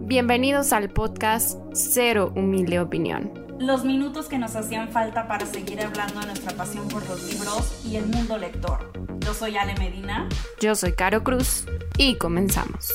Bienvenidos 0.00 0.72
al 0.72 0.90
podcast 0.90 1.58
Cero 1.72 2.32
Humilde 2.34 2.80
Opinión. 2.80 3.32
Los 3.60 3.84
minutos 3.84 4.26
que 4.26 4.38
nos 4.38 4.56
hacían 4.56 4.88
falta 4.88 5.28
para 5.28 5.46
seguir 5.46 5.80
hablando 5.80 6.20
de 6.20 6.26
nuestra 6.26 6.52
pasión 6.56 6.88
por 6.88 7.08
los 7.08 7.22
libros 7.32 7.80
y 7.86 7.96
el 7.96 8.06
mundo 8.06 8.36
lector. 8.36 8.92
Yo 9.20 9.32
soy 9.32 9.56
Ale 9.56 9.74
Medina. 9.76 10.28
Yo 10.60 10.74
soy 10.74 10.94
Caro 10.94 11.22
Cruz 11.22 11.64
y 11.96 12.16
comenzamos. 12.18 12.92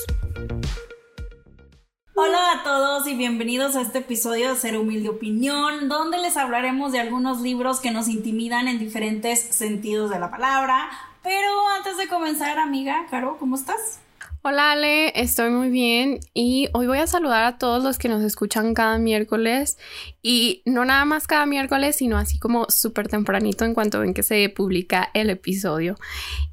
Hola 2.16 2.52
a 2.52 2.64
todos 2.64 3.08
y 3.08 3.16
bienvenidos 3.16 3.78
a 3.78 3.82
este 3.82 4.00
episodio 4.00 4.50
de 4.50 4.56
Ser 4.60 4.78
Humilde 4.78 5.08
Opinión, 5.08 5.88
donde 5.88 6.18
les 6.18 6.36
hablaremos 6.36 6.92
de 6.92 7.00
algunos 7.00 7.40
libros 7.40 7.80
que 7.80 7.92
nos 7.92 8.10
intimidan 8.10 8.68
en 8.68 8.78
diferentes 8.78 9.40
sentidos 9.40 10.10
de 10.10 10.20
la 10.20 10.30
palabra. 10.30 10.90
Pero 11.24 11.48
antes 11.78 11.96
de 11.96 12.10
comenzar, 12.10 12.60
amiga, 12.60 13.06
Caro, 13.10 13.38
¿cómo 13.40 13.56
estás? 13.56 14.02
Hola 14.42 14.72
Ale, 14.72 15.12
estoy 15.22 15.50
muy 15.50 15.68
bien 15.70 16.22
y 16.34 16.70
hoy 16.72 16.88
voy 16.88 17.00
a 17.00 17.08
saludar 17.08 17.44
a 17.44 17.58
todos 17.58 17.84
los 17.84 17.98
que 17.98 18.08
nos 18.08 18.24
escuchan 18.24 18.74
cada 18.74 18.98
miércoles 18.98 19.78
y 20.22 20.62
no 20.66 20.86
nada 20.86 21.04
más 21.04 21.28
cada 21.28 21.46
miércoles, 21.46 21.98
sino 21.98 22.18
así 22.18 22.40
como 22.40 22.66
súper 22.70 23.10
tempranito 23.10 23.66
en 23.66 23.74
cuanto 23.74 24.00
ven 24.00 24.14
que 24.14 24.24
se 24.24 24.48
publica 24.48 25.10
el 25.14 25.30
episodio. 25.30 25.98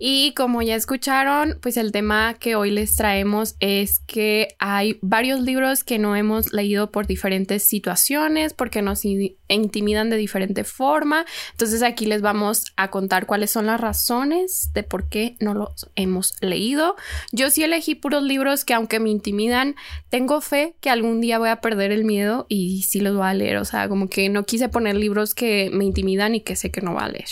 Y 0.01 0.35
como 0.35 0.63
ya 0.63 0.75
escucharon, 0.75 1.59
pues 1.63 1.77
el 1.77 1.93
tema 1.93 2.35
que 2.35 2.57
hoy 2.57 2.73
les 2.73 2.97
traemos 2.97 3.55
es 3.61 4.01
que 4.01 4.57
hay 4.59 4.99
varios 5.01 5.41
libros 5.41 5.85
que 5.85 6.01
no 6.01 6.17
hemos 6.17 6.53
leído 6.53 6.91
por 6.91 7.07
diferentes 7.07 7.69
situaciones, 7.69 8.53
porque 8.53 8.83
nos 8.83 9.05
intimidan 9.05 10.11
de 10.11 10.17
diferente 10.17 10.65
forma. 10.65 11.25
Entonces 11.53 11.85
aquí 11.85 12.07
les 12.07 12.21
vamos 12.21 12.73
a 12.77 12.91
contar 12.91 13.27
cuáles 13.27 13.53
son 13.53 13.67
las 13.67 13.81
razones 13.81 14.73
de 14.75 14.83
por 14.83 15.09
qué 15.09 15.37
no 15.39 15.55
los 15.55 15.89
hemos 15.95 16.35
leído. 16.41 16.97
Yo 17.31 17.51
sí 17.51 17.63
he 17.63 17.76
elegí 17.77 17.95
puros 17.95 18.23
libros 18.23 18.65
que 18.65 18.75
aunque 18.75 19.01
me 19.01 19.11
intimidan, 19.11 19.77
tengo 20.09 20.41
fe 20.41 20.75
que 20.81 20.91
algún 20.91 21.21
día 21.21 21.39
voy 21.39 21.51
a 21.51 21.61
perder 21.61 21.93
el 21.93 22.05
miedo 22.05 22.47
y 22.49 22.83
sí 22.83 23.01
los 23.01 23.15
voy 23.15 23.27
a 23.27 23.35
leer. 23.35 23.59
O 23.59 23.65
sea, 23.65 23.89
como 23.89 24.09
que 24.09 24.29
no 24.29 24.45
quise 24.45 24.69
poner 24.69 24.97
libros 24.97 25.35
que 25.35 25.71
me 25.73 25.85
intimidan 25.85 26.35
y 26.35 26.41
que 26.41 26.57
sé 26.57 26.71
que 26.71 26.81
no 26.81 26.95
voy 26.95 27.05
a 27.05 27.09
leer. 27.09 27.29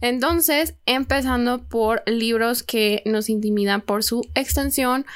Entonces, 0.00 0.74
empezando 0.84 1.64
por 1.64 2.02
libros 2.06 2.62
que 2.62 3.02
nos 3.06 3.28
intimidan 3.28 3.80
por 3.80 4.04
su 4.04 4.22
extensión, 4.34 5.06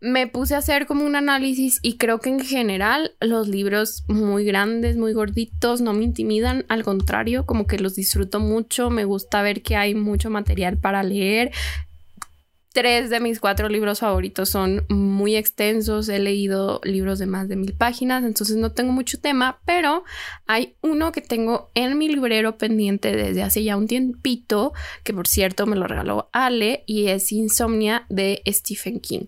me 0.00 0.26
puse 0.26 0.56
a 0.56 0.58
hacer 0.58 0.86
como 0.86 1.04
un 1.04 1.14
análisis 1.14 1.78
y 1.80 1.96
creo 1.96 2.18
que 2.18 2.28
en 2.28 2.40
general 2.40 3.12
los 3.20 3.46
libros 3.46 4.04
muy 4.08 4.44
grandes, 4.44 4.96
muy 4.96 5.12
gorditos, 5.12 5.80
no 5.80 5.92
me 5.92 6.02
intimidan, 6.02 6.64
al 6.68 6.82
contrario, 6.82 7.46
como 7.46 7.68
que 7.68 7.78
los 7.78 7.94
disfruto 7.94 8.40
mucho, 8.40 8.90
me 8.90 9.04
gusta 9.04 9.42
ver 9.42 9.62
que 9.62 9.76
hay 9.76 9.94
mucho 9.94 10.28
material 10.28 10.76
para 10.76 11.04
leer, 11.04 11.52
Tres 12.72 13.10
de 13.10 13.20
mis 13.20 13.38
cuatro 13.38 13.68
libros 13.68 14.00
favoritos 14.00 14.48
son 14.48 14.86
muy 14.88 15.36
extensos, 15.36 16.08
he 16.08 16.18
leído 16.18 16.80
libros 16.84 17.18
de 17.18 17.26
más 17.26 17.46
de 17.46 17.56
mil 17.56 17.74
páginas, 17.74 18.24
entonces 18.24 18.56
no 18.56 18.72
tengo 18.72 18.92
mucho 18.92 19.20
tema, 19.20 19.60
pero 19.66 20.04
hay 20.46 20.74
uno 20.80 21.12
que 21.12 21.20
tengo 21.20 21.70
en 21.74 21.98
mi 21.98 22.08
librero 22.08 22.56
pendiente 22.56 23.14
desde 23.14 23.42
hace 23.42 23.62
ya 23.62 23.76
un 23.76 23.88
tiempito, 23.88 24.72
que 25.04 25.12
por 25.12 25.28
cierto 25.28 25.66
me 25.66 25.76
lo 25.76 25.86
regaló 25.86 26.30
Ale, 26.32 26.82
y 26.86 27.08
es 27.08 27.30
Insomnia 27.30 28.06
de 28.08 28.42
Stephen 28.46 29.00
King. 29.00 29.26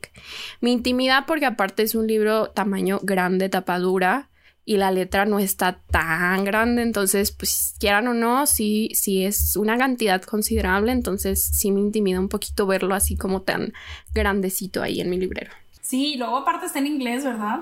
Mi 0.62 0.72
intimidad 0.72 1.24
porque 1.26 1.44
aparte 1.44 1.82
es 1.82 1.94
un 1.94 2.06
libro 2.06 2.48
tamaño 2.48 2.98
grande, 3.02 3.50
tapadura, 3.50 4.30
y 4.64 4.76
la 4.78 4.90
letra 4.90 5.26
no 5.26 5.38
está 5.38 5.80
tan 5.90 6.44
grande, 6.44 6.82
entonces 6.82 7.32
pues 7.32 7.74
quieran 7.78 8.08
o 8.08 8.14
no, 8.14 8.46
sí, 8.46 8.90
sí 8.94 9.24
es 9.24 9.56
una 9.56 9.76
cantidad 9.76 10.22
considerable, 10.22 10.92
entonces 10.92 11.44
sí 11.44 11.70
me 11.70 11.80
intimida 11.80 12.18
un 12.18 12.28
poquito 12.28 12.66
verlo 12.66 12.94
así 12.94 13.16
como 13.16 13.42
tan 13.42 13.72
grandecito 14.14 14.82
ahí 14.82 15.00
en 15.00 15.10
mi 15.10 15.18
librero. 15.18 15.52
Sí, 15.82 16.16
luego 16.16 16.38
aparte 16.38 16.66
está 16.66 16.78
en 16.78 16.86
inglés, 16.86 17.24
¿verdad? 17.24 17.60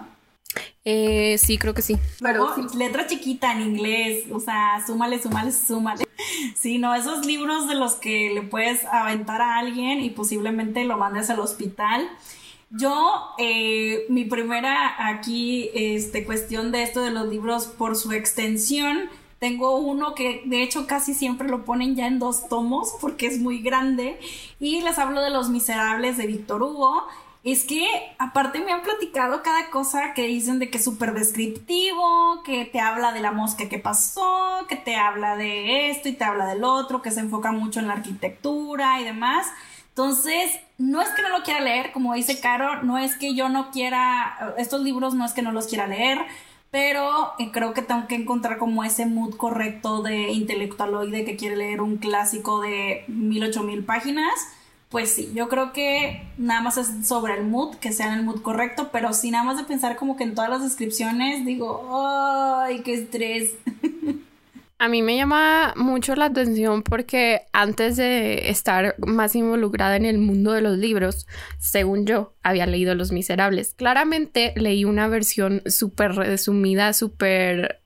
Eh, 0.84 1.38
sí, 1.38 1.58
creo 1.58 1.74
que 1.74 1.82
sí. 1.82 1.96
Pero 2.20 2.54
letra 2.76 3.06
chiquita 3.06 3.52
en 3.52 3.62
inglés, 3.62 4.24
o 4.30 4.38
sea, 4.40 4.82
súmale, 4.86 5.20
súmale, 5.20 5.52
súmale. 5.52 6.04
Sí, 6.56 6.78
no, 6.78 6.94
esos 6.94 7.26
libros 7.26 7.66
de 7.68 7.74
los 7.74 7.94
que 7.94 8.30
le 8.32 8.42
puedes 8.42 8.84
aventar 8.84 9.40
a 9.42 9.58
alguien 9.58 10.00
y 10.00 10.10
posiblemente 10.10 10.84
lo 10.84 10.96
mandes 10.96 11.30
al 11.30 11.40
hospital. 11.40 12.08
Yo, 12.74 13.34
eh, 13.36 14.06
mi 14.08 14.24
primera 14.24 14.94
aquí, 15.08 15.70
este, 15.74 16.24
cuestión 16.24 16.72
de 16.72 16.82
esto 16.82 17.02
de 17.02 17.10
los 17.10 17.28
libros 17.28 17.66
por 17.66 17.96
su 17.96 18.12
extensión, 18.12 19.10
tengo 19.38 19.76
uno 19.76 20.14
que 20.14 20.42
de 20.46 20.62
hecho 20.62 20.86
casi 20.86 21.12
siempre 21.12 21.48
lo 21.48 21.64
ponen 21.64 21.96
ya 21.96 22.06
en 22.06 22.18
dos 22.18 22.48
tomos 22.48 22.94
porque 23.00 23.26
es 23.26 23.40
muy 23.40 23.58
grande 23.58 24.18
y 24.58 24.80
les 24.80 24.98
hablo 24.98 25.20
de 25.20 25.30
Los 25.30 25.50
Miserables 25.50 26.16
de 26.16 26.26
Víctor 26.26 26.62
Hugo. 26.62 27.06
Es 27.44 27.64
que 27.64 27.84
aparte 28.18 28.60
me 28.60 28.72
han 28.72 28.82
platicado 28.82 29.42
cada 29.42 29.68
cosa 29.68 30.14
que 30.14 30.28
dicen 30.28 30.60
de 30.60 30.70
que 30.70 30.78
es 30.78 30.84
súper 30.84 31.12
descriptivo, 31.12 32.42
que 32.44 32.64
te 32.64 32.80
habla 32.80 33.12
de 33.12 33.20
la 33.20 33.32
mosca 33.32 33.68
que 33.68 33.80
pasó, 33.80 34.64
que 34.68 34.76
te 34.76 34.94
habla 34.94 35.36
de 35.36 35.90
esto 35.90 36.08
y 36.08 36.12
te 36.12 36.22
habla 36.22 36.46
del 36.46 36.62
otro, 36.62 37.02
que 37.02 37.10
se 37.10 37.20
enfoca 37.20 37.50
mucho 37.50 37.80
en 37.80 37.88
la 37.88 37.94
arquitectura 37.94 39.00
y 39.00 39.04
demás. 39.04 39.48
Entonces, 39.92 40.58
no 40.78 41.02
es 41.02 41.10
que 41.10 41.20
no 41.20 41.28
lo 41.28 41.44
quiera 41.44 41.60
leer, 41.60 41.92
como 41.92 42.14
dice 42.14 42.40
Caro, 42.40 42.82
no 42.82 42.96
es 42.96 43.16
que 43.16 43.34
yo 43.34 43.50
no 43.50 43.70
quiera, 43.70 44.54
estos 44.56 44.80
libros 44.80 45.12
no 45.12 45.26
es 45.26 45.34
que 45.34 45.42
no 45.42 45.52
los 45.52 45.66
quiera 45.66 45.86
leer, 45.86 46.18
pero 46.70 47.34
eh, 47.38 47.50
creo 47.52 47.74
que 47.74 47.82
tengo 47.82 48.06
que 48.06 48.14
encontrar 48.14 48.56
como 48.56 48.84
ese 48.84 49.04
mood 49.04 49.36
correcto 49.36 50.02
de 50.02 50.30
intelectualoide 50.30 51.26
que 51.26 51.36
quiere 51.36 51.56
leer 51.56 51.82
un 51.82 51.98
clásico 51.98 52.62
de 52.62 53.04
mil, 53.06 53.44
ocho 53.44 53.62
mil 53.62 53.84
páginas. 53.84 54.32
Pues 54.88 55.12
sí, 55.12 55.30
yo 55.34 55.50
creo 55.50 55.74
que 55.74 56.26
nada 56.38 56.62
más 56.62 56.78
es 56.78 57.06
sobre 57.06 57.34
el 57.34 57.44
mood, 57.44 57.76
que 57.76 57.92
sea 57.92 58.06
en 58.06 58.20
el 58.20 58.24
mood 58.24 58.40
correcto, 58.40 58.88
pero 58.92 59.12
sí 59.12 59.30
nada 59.30 59.44
más 59.44 59.58
de 59.58 59.64
pensar 59.64 59.96
como 59.96 60.16
que 60.16 60.24
en 60.24 60.34
todas 60.34 60.48
las 60.48 60.62
descripciones 60.62 61.44
digo, 61.44 62.58
¡ay, 62.62 62.80
qué 62.82 62.94
estrés! 62.94 63.54
A 64.82 64.88
mí 64.88 65.00
me 65.00 65.14
llama 65.14 65.74
mucho 65.76 66.16
la 66.16 66.24
atención 66.24 66.82
porque 66.82 67.42
antes 67.52 67.96
de 67.96 68.50
estar 68.50 68.96
más 68.98 69.36
involucrada 69.36 69.94
en 69.94 70.04
el 70.04 70.18
mundo 70.18 70.50
de 70.50 70.60
los 70.60 70.76
libros, 70.76 71.28
según 71.60 72.04
yo, 72.04 72.34
había 72.42 72.66
leído 72.66 72.96
Los 72.96 73.12
Miserables. 73.12 73.74
Claramente 73.74 74.52
leí 74.56 74.84
una 74.84 75.06
versión 75.06 75.62
súper 75.66 76.16
resumida, 76.16 76.94
súper 76.94 77.81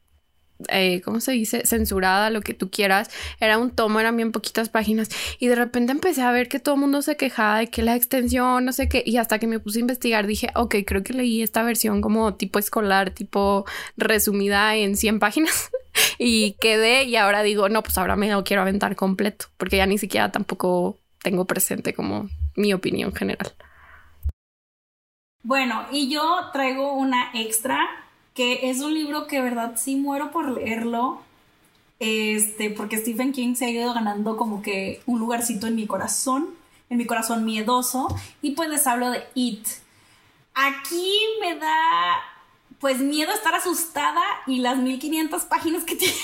eh, 0.69 1.01
¿cómo 1.03 1.21
se 1.21 1.33
dice? 1.33 1.67
Censurada, 1.67 2.31
lo 2.31 2.41
que 2.41 2.55
tú 2.55 2.71
quieras. 2.71 3.11
Era 3.41 3.59
un 3.59 3.71
tomo, 3.71 4.01
eran 4.01 4.17
bien 4.17 4.33
poquitas 4.33 4.69
páginas. 4.69 5.11
Y 5.39 5.49
de 5.49 5.55
repente 5.55 5.93
empecé 5.93 6.23
a 6.23 6.33
ver 6.33 6.49
que 6.49 6.59
todo 6.59 6.75
el 6.75 6.81
mundo 6.81 7.03
se 7.03 7.17
quejaba 7.17 7.59
de 7.59 7.69
que 7.69 7.83
la 7.83 7.97
extensión, 7.97 8.65
no 8.65 8.73
sé 8.73 8.89
qué. 8.89 9.03
Y 9.05 9.17
hasta 9.19 9.39
que 9.39 9.47
me 9.47 9.61
puse 9.61 9.79
a 9.79 9.81
investigar 9.81 10.27
dije, 10.27 10.51
ok, 10.55 10.77
creo 10.87 11.03
que 11.03 11.13
leí 11.13 11.43
esta 11.43 11.63
versión 11.63 12.01
como 12.01 12.35
tipo 12.35 12.59
escolar, 12.59 13.11
tipo 13.11 13.65
resumida 13.97 14.77
en 14.77 14.97
100 14.97 15.19
páginas. 15.19 15.71
y 16.19 16.53
quedé 16.61 17.05
y 17.05 17.17
ahora 17.17 17.43
digo, 17.43 17.69
no, 17.69 17.83
pues 17.83 17.99
ahora 17.99 18.17
me 18.17 18.31
lo 18.31 18.45
quiero 18.45 18.63
aventar 18.63 18.97
completo, 18.97 19.47
porque 19.57 19.77
ya 19.77 19.87
ni 19.87 19.99
siquiera 19.99 20.33
tampoco 20.33 20.99
tengo 21.23 21.45
presente 21.45 21.95
como 21.95 22.29
mi 22.55 22.73
opinión 22.73 23.15
general. 23.15 23.53
Bueno, 25.43 25.87
y 25.93 26.11
yo 26.13 26.51
traigo 26.53 26.95
una 26.95 27.31
extra, 27.35 27.79
que 28.37 28.71
es 28.71 28.81
un 28.81 28.95
libro 28.95 29.27
que 29.27 29.41
verdad 29.41 29.73
sí 29.77 29.97
muero 29.97 30.31
por 30.31 30.51
leerlo, 30.51 31.21
este, 31.99 32.71
porque 32.71 32.99
Stephen 32.99 33.33
King 33.33 33.55
se 33.55 33.65
ha 33.65 33.71
ido 33.71 33.93
ganando 33.95 34.37
como 34.37 34.61
que 34.63 35.01
un 35.07 35.19
lugarcito 35.19 35.67
en 35.67 35.75
mi 35.75 35.87
corazón, 35.87 36.51
en 36.91 36.99
mi 36.99 37.07
corazón 37.07 37.45
miedoso, 37.45 38.15
y 38.43 38.51
pues 38.53 38.69
les 38.69 38.87
hablo 38.87 39.11
de 39.11 39.25
It. 39.35 39.67
Aquí 40.55 41.11
me 41.41 41.57
da 41.57 42.21
pues 42.79 42.99
miedo 42.99 43.33
estar 43.33 43.55
asustada 43.55 44.23
y 44.47 44.59
las 44.59 44.77
1500 44.77 45.45
páginas 45.45 45.85
que 45.85 45.97
tiene, 45.97 46.15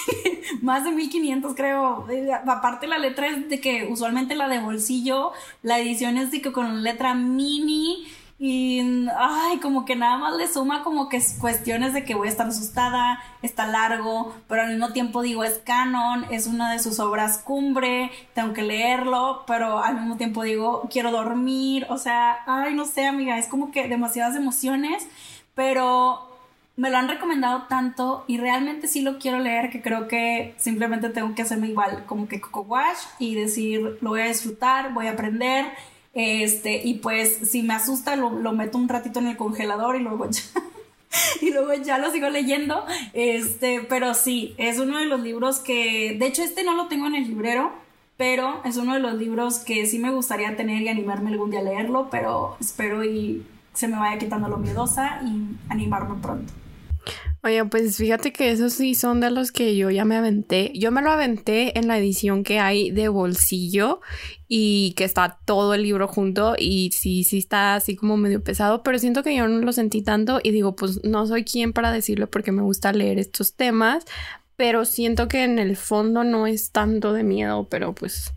más 0.60 0.84
de 0.84 0.90
1500 0.92 1.54
creo. 1.54 2.06
Aparte 2.46 2.86
la 2.86 2.98
letra 2.98 3.28
es 3.28 3.48
de 3.48 3.58
que 3.58 3.88
usualmente 3.90 4.34
la 4.34 4.48
de 4.48 4.60
bolsillo, 4.60 5.32
la 5.62 5.80
edición 5.80 6.18
es 6.18 6.30
de 6.30 6.42
que 6.42 6.52
con 6.52 6.82
letra 6.82 7.14
mini 7.14 8.06
y 8.44 9.06
ay, 9.16 9.60
como 9.60 9.84
que 9.84 9.94
nada 9.94 10.16
más 10.16 10.36
le 10.36 10.48
suma 10.48 10.82
como 10.82 11.08
que 11.08 11.22
cuestiones 11.40 11.94
de 11.94 12.04
que 12.04 12.16
voy 12.16 12.26
a 12.26 12.30
estar 12.32 12.48
asustada, 12.48 13.22
está 13.40 13.68
largo, 13.68 14.34
pero 14.48 14.62
al 14.62 14.70
mismo 14.70 14.92
tiempo 14.92 15.22
digo 15.22 15.44
es 15.44 15.58
canon, 15.58 16.24
es 16.28 16.48
una 16.48 16.72
de 16.72 16.80
sus 16.80 16.98
obras 16.98 17.38
cumbre, 17.38 18.10
tengo 18.34 18.52
que 18.52 18.64
leerlo, 18.64 19.44
pero 19.46 19.78
al 19.78 19.94
mismo 19.94 20.16
tiempo 20.16 20.42
digo 20.42 20.88
quiero 20.90 21.12
dormir, 21.12 21.86
o 21.88 21.98
sea, 21.98 22.40
ay, 22.46 22.74
no 22.74 22.84
sé, 22.84 23.06
amiga, 23.06 23.38
es 23.38 23.46
como 23.46 23.70
que 23.70 23.86
demasiadas 23.86 24.34
emociones, 24.34 25.06
pero 25.54 26.28
me 26.76 26.90
lo 26.90 26.96
han 26.96 27.08
recomendado 27.08 27.66
tanto 27.68 28.24
y 28.26 28.38
realmente 28.38 28.88
sí 28.88 29.02
lo 29.02 29.20
quiero 29.20 29.38
leer 29.38 29.70
que 29.70 29.82
creo 29.82 30.08
que 30.08 30.56
simplemente 30.58 31.10
tengo 31.10 31.32
que 31.36 31.42
hacerme 31.42 31.68
igual, 31.68 32.06
como 32.06 32.26
que 32.26 32.40
Coco 32.40 32.62
Wash 32.62 32.98
y 33.20 33.36
decir, 33.36 33.98
lo 34.00 34.10
voy 34.10 34.22
a 34.22 34.26
disfrutar, 34.26 34.92
voy 34.92 35.06
a 35.06 35.12
aprender, 35.12 35.66
este, 36.14 36.82
y 36.84 36.94
pues 36.94 37.50
si 37.50 37.62
me 37.62 37.74
asusta 37.74 38.16
lo, 38.16 38.30
meto 38.52 38.78
un 38.78 38.88
ratito 38.88 39.18
en 39.18 39.28
el 39.28 39.36
congelador 39.36 39.96
y 39.96 40.00
luego 40.00 40.28
ya, 40.28 40.42
y 41.40 41.50
luego 41.50 41.74
ya 41.74 41.98
lo 41.98 42.10
sigo 42.10 42.28
leyendo, 42.28 42.84
este, 43.12 43.80
pero 43.88 44.14
sí, 44.14 44.54
es 44.58 44.78
uno 44.78 44.98
de 44.98 45.06
los 45.06 45.20
libros 45.20 45.58
que, 45.58 46.16
de 46.18 46.26
hecho 46.26 46.42
este 46.42 46.64
no 46.64 46.74
lo 46.74 46.88
tengo 46.88 47.06
en 47.06 47.14
el 47.14 47.28
librero, 47.28 47.72
pero 48.16 48.60
es 48.64 48.76
uno 48.76 48.94
de 48.94 49.00
los 49.00 49.14
libros 49.14 49.58
que 49.58 49.86
sí 49.86 49.98
me 49.98 50.10
gustaría 50.10 50.56
tener 50.56 50.82
y 50.82 50.88
animarme 50.88 51.30
algún 51.30 51.50
día 51.50 51.60
a 51.60 51.64
leerlo, 51.64 52.08
pero 52.10 52.56
espero 52.60 53.02
y 53.04 53.44
se 53.72 53.88
me 53.88 53.98
vaya 53.98 54.18
quitando 54.18 54.48
lo 54.48 54.58
miedosa 54.58 55.20
y 55.24 55.56
animarme 55.70 56.20
pronto. 56.20 56.52
Oye, 57.44 57.64
pues 57.64 57.96
fíjate 57.96 58.32
que 58.32 58.52
esos 58.52 58.72
sí 58.72 58.94
son 58.94 59.18
de 59.18 59.28
los 59.28 59.50
que 59.50 59.76
yo 59.76 59.90
ya 59.90 60.04
me 60.04 60.14
aventé. 60.16 60.70
Yo 60.76 60.92
me 60.92 61.02
lo 61.02 61.10
aventé 61.10 61.76
en 61.76 61.88
la 61.88 61.98
edición 61.98 62.44
que 62.44 62.60
hay 62.60 62.92
de 62.92 63.08
bolsillo 63.08 64.00
y 64.46 64.92
que 64.96 65.02
está 65.02 65.40
todo 65.44 65.74
el 65.74 65.82
libro 65.82 66.06
junto 66.06 66.54
y 66.56 66.92
sí, 66.92 67.24
sí 67.24 67.38
está 67.38 67.74
así 67.74 67.96
como 67.96 68.16
medio 68.16 68.44
pesado, 68.44 68.84
pero 68.84 68.96
siento 69.00 69.24
que 69.24 69.34
yo 69.34 69.48
no 69.48 69.58
lo 69.58 69.72
sentí 69.72 70.02
tanto 70.02 70.38
y 70.40 70.52
digo, 70.52 70.76
pues 70.76 71.02
no 71.02 71.26
soy 71.26 71.42
quien 71.42 71.72
para 71.72 71.90
decirlo 71.90 72.30
porque 72.30 72.52
me 72.52 72.62
gusta 72.62 72.92
leer 72.92 73.18
estos 73.18 73.54
temas, 73.54 74.04
pero 74.54 74.84
siento 74.84 75.26
que 75.26 75.42
en 75.42 75.58
el 75.58 75.76
fondo 75.76 76.22
no 76.22 76.46
es 76.46 76.70
tanto 76.70 77.12
de 77.12 77.24
miedo, 77.24 77.66
pero 77.68 77.92
pues, 77.92 78.32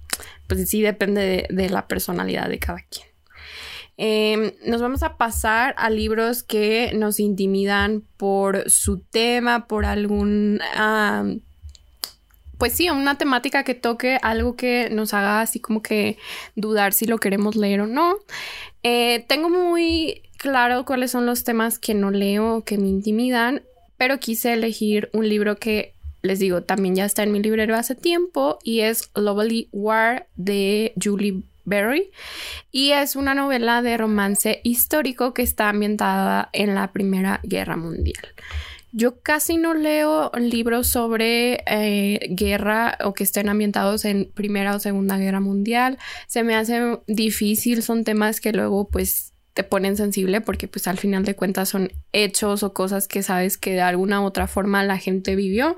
pues 0.47 0.67
sí 0.67 0.81
depende 0.81 1.21
de, 1.21 1.55
de 1.55 1.69
la 1.69 1.87
personalidad 1.87 2.49
de 2.49 2.57
cada 2.57 2.79
quien. 2.89 3.14
Em, 3.97 4.51
nos 4.65 4.81
vamos 4.81 5.03
a 5.03 5.17
pasar 5.17 5.73
a 5.77 5.89
libros 5.89 6.43
que 6.43 6.91
nos 6.93 7.19
intimidan 7.19 8.03
por 8.17 8.69
su 8.69 8.99
tema, 8.99 9.67
por 9.67 9.85
algún... 9.85 10.59
pues 12.57 12.73
sí, 12.73 12.89
una 12.89 13.17
temática 13.17 13.63
que 13.63 13.75
toque 13.75 14.17
algo 14.21 14.55
que 14.55 14.89
nos 14.89 15.13
haga 15.13 15.41
así 15.41 15.59
como 15.59 15.81
que 15.81 16.17
dudar 16.55 16.93
si 16.93 17.05
lo 17.05 17.17
queremos 17.17 17.55
leer 17.55 17.81
o 17.81 17.87
no. 17.87 18.17
Eh, 18.83 19.25
tengo 19.27 19.49
muy 19.49 20.21
claro 20.37 20.85
cuáles 20.85 21.11
son 21.11 21.25
los 21.25 21.43
temas 21.43 21.79
que 21.79 21.93
no 21.93 22.11
leo, 22.11 22.63
que 22.63 22.77
me 22.77 22.87
intimidan, 22.87 23.63
pero 23.97 24.19
quise 24.19 24.53
elegir 24.53 25.09
un 25.13 25.27
libro 25.29 25.55
que 25.57 25.93
les 26.21 26.39
digo, 26.39 26.63
también 26.63 26.95
ya 26.95 27.05
está 27.05 27.23
en 27.23 27.31
mi 27.31 27.39
librero 27.39 27.75
hace 27.75 27.95
tiempo 27.95 28.57
y 28.63 28.81
es 28.81 29.09
Lovely 29.15 29.69
War 29.71 30.27
de 30.35 30.93
Julie 31.01 31.43
Berry 31.65 32.11
y 32.71 32.91
es 32.91 33.15
una 33.15 33.33
novela 33.33 33.81
de 33.81 33.97
romance 33.97 34.61
histórico 34.63 35.33
que 35.33 35.41
está 35.41 35.69
ambientada 35.69 36.49
en 36.53 36.75
la 36.75 36.91
Primera 36.91 37.39
Guerra 37.43 37.77
Mundial. 37.77 38.33
Yo 38.97 39.19
casi 39.19 39.57
no 39.57 39.73
leo 39.73 40.31
libros 40.39 40.87
sobre 40.87 41.63
eh, 41.67 42.27
guerra 42.29 42.97
o 43.03 43.13
que 43.13 43.25
estén 43.25 43.49
ambientados 43.49 44.05
en 44.05 44.31
Primera 44.33 44.73
o 44.73 44.79
Segunda 44.79 45.17
Guerra 45.17 45.41
Mundial. 45.41 45.97
Se 46.27 46.43
me 46.43 46.55
hace 46.55 46.99
difícil, 47.05 47.83
son 47.83 48.05
temas 48.05 48.39
que 48.39 48.53
luego 48.53 48.87
pues 48.87 49.34
te 49.55 49.63
ponen 49.63 49.95
sensible 49.95 50.41
porque 50.41 50.67
pues 50.67 50.85
al 50.85 50.97
final 50.97 51.23
de 51.23 51.33
cuentas 51.33 51.69
son 51.69 51.89
hechos 52.11 52.61
o 52.61 52.73
cosas 52.73 53.07
que 53.07 53.23
sabes 53.23 53.57
que 53.57 53.71
de 53.71 53.81
alguna 53.81 54.21
u 54.21 54.25
otra 54.25 54.47
forma 54.47 54.83
la 54.83 54.97
gente 54.97 55.37
vivió. 55.37 55.77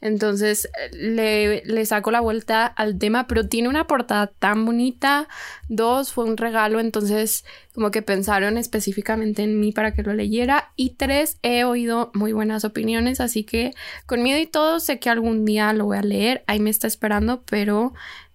Entonces 0.00 0.70
le, 0.92 1.64
le 1.64 1.84
saco 1.84 2.12
la 2.12 2.20
vuelta 2.20 2.64
al 2.64 2.96
tema, 2.96 3.26
pero 3.26 3.48
tiene 3.48 3.68
una 3.68 3.88
portada 3.88 4.28
tan 4.28 4.64
bonita. 4.64 5.26
Dos, 5.68 6.12
fue 6.12 6.26
un 6.26 6.36
regalo, 6.36 6.78
entonces 6.78 7.44
como 7.74 7.90
que 7.90 8.02
pensaron 8.02 8.56
específicamente 8.56 9.42
en 9.42 9.58
mí 9.58 9.72
para 9.72 9.92
que 9.92 10.04
lo 10.04 10.14
leyera. 10.14 10.72
Y 10.76 10.90
tres, 10.90 11.38
he 11.42 11.64
oído 11.64 12.12
muy 12.14 12.32
buenas 12.32 12.64
opiniones, 12.64 13.20
así 13.20 13.42
que 13.42 13.72
con 14.06 14.22
miedo 14.22 14.38
y 14.38 14.46
todo 14.46 14.78
sé 14.78 15.00
que 15.00 15.10
algún 15.10 15.44
día 15.44 15.72
lo 15.72 15.86
voy 15.86 15.98
a 15.98 16.02
leer. 16.02 16.44
Ahí 16.46 16.60
me 16.60 16.70
está 16.70 16.86
esperando, 16.86 17.42
pero 17.50 17.94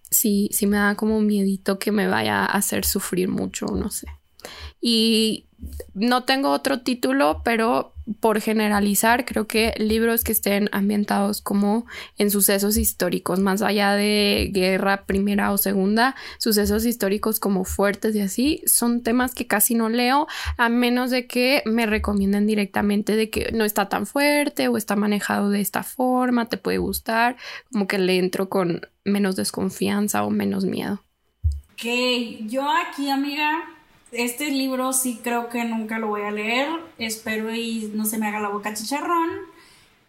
sí, 0.09 0.49
sí 0.51 0.67
me 0.67 0.75
da 0.75 0.95
como 0.95 1.17
un 1.17 1.25
miedito 1.25 1.79
que 1.79 1.93
me 1.93 2.09
vaya 2.09 2.41
a 2.41 2.47
hacer 2.47 2.83
sufrir 2.83 3.29
mucho, 3.29 3.67
no 3.67 3.89
sé. 3.89 4.07
Y 4.85 5.45
no 5.93 6.25
tengo 6.25 6.49
otro 6.49 6.81
título, 6.81 7.41
pero 7.45 7.93
por 8.19 8.41
generalizar, 8.41 9.23
creo 9.23 9.47
que 9.47 9.73
libros 9.77 10.25
que 10.25 10.33
estén 10.33 10.67
ambientados 10.73 11.41
como 11.41 11.85
en 12.17 12.31
sucesos 12.31 12.75
históricos, 12.75 13.39
más 13.39 13.61
allá 13.61 13.93
de 13.93 14.51
guerra 14.53 15.05
primera 15.05 15.53
o 15.53 15.57
segunda, 15.57 16.15
sucesos 16.37 16.85
históricos 16.85 17.39
como 17.39 17.63
fuertes 17.63 18.13
y 18.13 18.19
así, 18.19 18.61
son 18.65 19.03
temas 19.03 19.33
que 19.33 19.47
casi 19.47 19.73
no 19.73 19.87
leo, 19.87 20.27
a 20.57 20.67
menos 20.67 21.11
de 21.11 21.27
que 21.27 21.63
me 21.65 21.85
recomienden 21.85 22.45
directamente 22.45 23.15
de 23.15 23.29
que 23.29 23.53
no 23.53 23.63
está 23.63 23.87
tan 23.87 24.05
fuerte 24.05 24.67
o 24.67 24.75
está 24.75 24.97
manejado 24.97 25.49
de 25.49 25.61
esta 25.61 25.83
forma, 25.83 26.49
te 26.49 26.57
puede 26.57 26.79
gustar, 26.79 27.37
como 27.71 27.87
que 27.87 27.99
le 27.99 28.17
entro 28.17 28.49
con 28.49 28.81
menos 29.05 29.37
desconfianza 29.37 30.25
o 30.25 30.29
menos 30.29 30.65
miedo. 30.65 31.01
Ok, 31.71 31.85
yo 32.47 32.69
aquí, 32.69 33.09
amiga, 33.09 33.72
este 34.15 34.49
libro 34.51 34.93
sí 34.93 35.19
creo 35.23 35.49
que 35.49 35.63
nunca 35.65 35.99
lo 35.99 36.07
voy 36.07 36.21
a 36.21 36.31
leer. 36.31 36.67
Espero 36.97 37.53
y 37.53 37.91
no 37.93 38.05
se 38.05 38.17
me 38.17 38.27
haga 38.27 38.39
la 38.39 38.49
boca 38.49 38.73
chicharrón. 38.73 39.29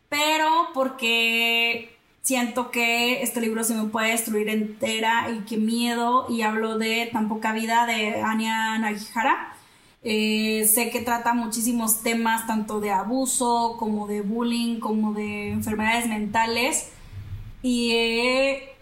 Pero 0.09 0.69
porque 0.75 1.97
siento 2.23 2.71
que 2.71 3.23
este 3.23 3.41
libro 3.41 3.65
se 3.65 3.75
me 3.75 3.89
puede 3.89 4.11
destruir 4.11 4.49
entera 4.49 5.31
y 5.31 5.45
qué 5.45 5.57
miedo. 5.57 6.27
Y 6.29 6.43
hablo 6.43 6.79
de 6.79 7.09
Tan 7.13 7.29
poca 7.29 7.53
vida 7.53 7.87
de 7.87 8.23
Anya 8.23 8.79
Nagihara. 8.79 9.55
Eh, 10.03 10.71
sé 10.73 10.91
que 10.91 11.01
trata 11.01 11.33
muchísimos 11.33 12.03
temas, 12.03 12.47
tanto 12.47 12.81
de 12.81 12.91
abuso 12.91 13.77
como 13.79 14.07
de 14.07 14.21
bullying, 14.21 14.79
como 14.79 15.15
de 15.15 15.51
enfermedades 15.51 16.09
mentales. 16.09 16.91
Y 17.63 17.93
he 17.93 18.74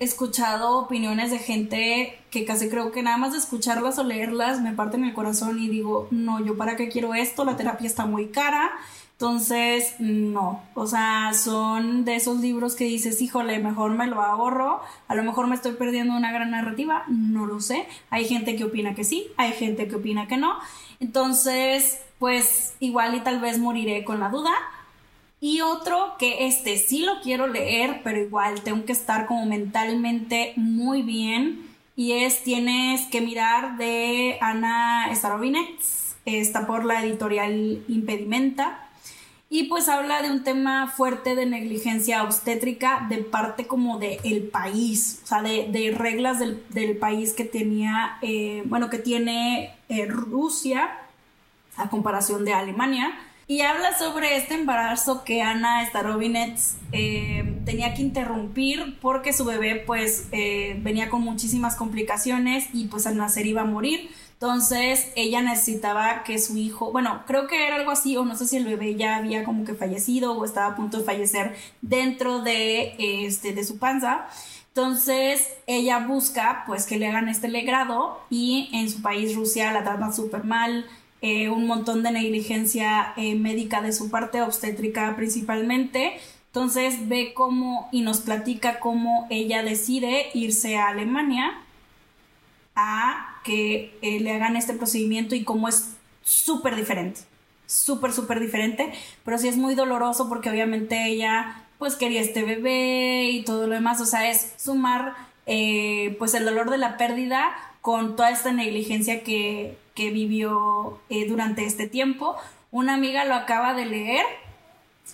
escuchado 0.00 0.78
opiniones 0.78 1.30
de 1.30 1.38
gente 1.38 2.18
que 2.30 2.44
casi 2.44 2.68
creo 2.68 2.90
que 2.90 3.02
nada 3.02 3.18
más 3.18 3.32
de 3.32 3.38
escucharlas 3.38 3.98
o 3.98 4.04
leerlas 4.04 4.60
me 4.60 4.72
parten 4.72 5.04
el 5.04 5.14
corazón 5.14 5.58
y 5.60 5.68
digo, 5.68 6.08
no, 6.10 6.44
yo 6.44 6.56
para 6.56 6.74
qué 6.74 6.88
quiero 6.88 7.14
esto, 7.14 7.44
la 7.44 7.56
terapia 7.56 7.86
está 7.86 8.06
muy 8.06 8.28
cara. 8.28 8.72
Entonces, 9.12 9.96
no, 9.98 10.62
o 10.74 10.86
sea, 10.86 11.34
son 11.34 12.06
de 12.06 12.16
esos 12.16 12.40
libros 12.40 12.74
que 12.74 12.84
dices, 12.84 13.20
híjole, 13.20 13.58
mejor 13.58 13.90
me 13.90 14.06
lo 14.06 14.22
ahorro, 14.22 14.80
a 15.08 15.14
lo 15.14 15.22
mejor 15.22 15.46
me 15.46 15.54
estoy 15.54 15.72
perdiendo 15.72 16.16
una 16.16 16.32
gran 16.32 16.50
narrativa, 16.50 17.04
no 17.08 17.44
lo 17.44 17.60
sé. 17.60 17.86
Hay 18.08 18.24
gente 18.24 18.56
que 18.56 18.64
opina 18.64 18.94
que 18.94 19.04
sí, 19.04 19.26
hay 19.36 19.52
gente 19.52 19.88
que 19.88 19.96
opina 19.96 20.26
que 20.26 20.38
no. 20.38 20.56
Entonces, 21.00 22.00
pues 22.18 22.72
igual 22.80 23.14
y 23.14 23.20
tal 23.20 23.40
vez 23.40 23.58
moriré 23.58 24.04
con 24.04 24.20
la 24.20 24.30
duda, 24.30 24.52
y 25.40 25.62
otro 25.62 26.16
que 26.18 26.46
este 26.46 26.76
sí 26.76 27.00
lo 27.00 27.20
quiero 27.22 27.46
leer, 27.46 28.02
pero 28.04 28.20
igual 28.20 28.60
tengo 28.60 28.84
que 28.84 28.92
estar 28.92 29.26
como 29.26 29.46
mentalmente 29.46 30.52
muy 30.56 31.02
bien. 31.02 31.66
Y 31.96 32.12
es 32.12 32.42
Tienes 32.42 33.06
que 33.06 33.20
mirar 33.20 33.76
de 33.78 34.38
Ana 34.40 35.08
Starovinets. 35.14 36.16
Está 36.26 36.66
por 36.66 36.84
la 36.84 37.02
editorial 37.02 37.82
Impedimenta. 37.88 38.86
Y 39.48 39.64
pues 39.64 39.88
habla 39.88 40.22
de 40.22 40.30
un 40.30 40.44
tema 40.44 40.88
fuerte 40.88 41.34
de 41.34 41.44
negligencia 41.44 42.22
obstétrica 42.22 43.06
de 43.08 43.18
parte 43.18 43.66
como 43.66 43.98
del 43.98 44.18
el 44.22 44.44
país, 44.44 45.20
o 45.24 45.26
sea, 45.26 45.42
de, 45.42 45.94
reglas 45.96 46.38
del, 46.38 46.96
país 46.98 47.32
que 47.32 47.44
tenía, 47.44 48.18
eh, 48.22 48.62
bueno, 48.66 48.90
que 48.90 48.98
tiene 48.98 49.74
eh, 49.88 50.06
Rusia 50.06 50.90
a 51.76 51.88
comparación 51.88 52.44
de 52.44 52.52
Alemania 52.52 53.12
y 53.50 53.62
habla 53.62 53.98
sobre 53.98 54.36
este 54.36 54.54
embarazo 54.54 55.24
que 55.24 55.42
Ana 55.42 55.84
Starovinets 55.84 56.76
eh, 56.92 57.58
tenía 57.64 57.94
que 57.94 58.02
interrumpir 58.02 58.96
porque 59.00 59.32
su 59.32 59.44
bebé 59.44 59.82
pues 59.84 60.28
eh, 60.30 60.78
venía 60.82 61.10
con 61.10 61.22
muchísimas 61.22 61.74
complicaciones 61.74 62.68
y 62.72 62.86
pues 62.86 63.08
al 63.08 63.16
nacer 63.16 63.48
iba 63.48 63.62
a 63.62 63.64
morir. 63.64 64.08
Entonces 64.34 65.10
ella 65.16 65.42
necesitaba 65.42 66.22
que 66.22 66.38
su 66.38 66.56
hijo, 66.56 66.92
bueno, 66.92 67.24
creo 67.26 67.48
que 67.48 67.66
era 67.66 67.74
algo 67.74 67.90
así, 67.90 68.16
o 68.16 68.24
no 68.24 68.36
sé 68.36 68.46
si 68.46 68.56
el 68.56 68.66
bebé 68.66 68.94
ya 68.94 69.16
había 69.16 69.42
como 69.42 69.64
que 69.64 69.74
fallecido 69.74 70.38
o 70.38 70.44
estaba 70.44 70.68
a 70.68 70.76
punto 70.76 70.98
de 70.98 71.04
fallecer 71.04 71.56
dentro 71.82 72.42
de, 72.42 72.94
este, 73.26 73.52
de 73.52 73.64
su 73.64 73.78
panza. 73.78 74.28
Entonces 74.68 75.50
ella 75.66 76.06
busca 76.06 76.62
pues 76.68 76.86
que 76.86 76.96
le 76.96 77.08
hagan 77.08 77.28
este 77.28 77.48
legrado 77.48 78.20
y 78.30 78.70
en 78.72 78.88
su 78.88 79.02
país 79.02 79.34
Rusia 79.34 79.72
la 79.72 79.82
tratan 79.82 80.14
súper 80.14 80.44
mal, 80.44 80.86
eh, 81.22 81.50
un 81.50 81.66
montón 81.66 82.02
de 82.02 82.12
negligencia 82.12 83.12
eh, 83.16 83.34
médica 83.34 83.82
de 83.82 83.92
su 83.92 84.10
parte, 84.10 84.40
obstétrica 84.40 85.14
principalmente. 85.16 86.18
Entonces 86.46 87.08
ve 87.08 87.34
cómo 87.34 87.88
y 87.92 88.00
nos 88.00 88.20
platica 88.20 88.80
cómo 88.80 89.26
ella 89.28 89.62
decide 89.62 90.30
irse 90.32 90.78
a 90.78 90.88
Alemania 90.88 91.60
a 92.74 93.40
que 93.44 93.98
eh, 94.00 94.20
le 94.20 94.32
hagan 94.32 94.56
este 94.56 94.72
procedimiento 94.72 95.34
y 95.34 95.44
cómo 95.44 95.68
es 95.68 95.90
súper 96.22 96.74
diferente, 96.74 97.20
súper, 97.66 98.12
súper 98.12 98.40
diferente, 98.40 98.90
pero 99.24 99.36
sí 99.36 99.48
es 99.48 99.56
muy 99.56 99.74
doloroso 99.74 100.28
porque 100.28 100.50
obviamente 100.50 101.06
ella 101.06 101.64
pues 101.78 101.96
quería 101.96 102.20
este 102.20 102.42
bebé 102.42 103.30
y 103.30 103.42
todo 103.42 103.66
lo 103.66 103.74
demás, 103.74 104.00
o 104.00 104.06
sea, 104.06 104.30
es 104.30 104.54
sumar 104.56 105.14
pues 106.18 106.34
el 106.34 106.44
dolor 106.44 106.70
de 106.70 106.78
la 106.78 106.96
pérdida 106.96 107.50
con 107.80 108.16
toda 108.16 108.30
esta 108.30 108.52
negligencia 108.52 109.22
que, 109.22 109.78
que 109.94 110.10
vivió 110.10 111.00
eh, 111.08 111.28
durante 111.28 111.64
este 111.64 111.88
tiempo. 111.88 112.36
Una 112.70 112.94
amiga 112.94 113.24
lo 113.24 113.34
acaba 113.34 113.74
de 113.74 113.86
leer 113.86 114.24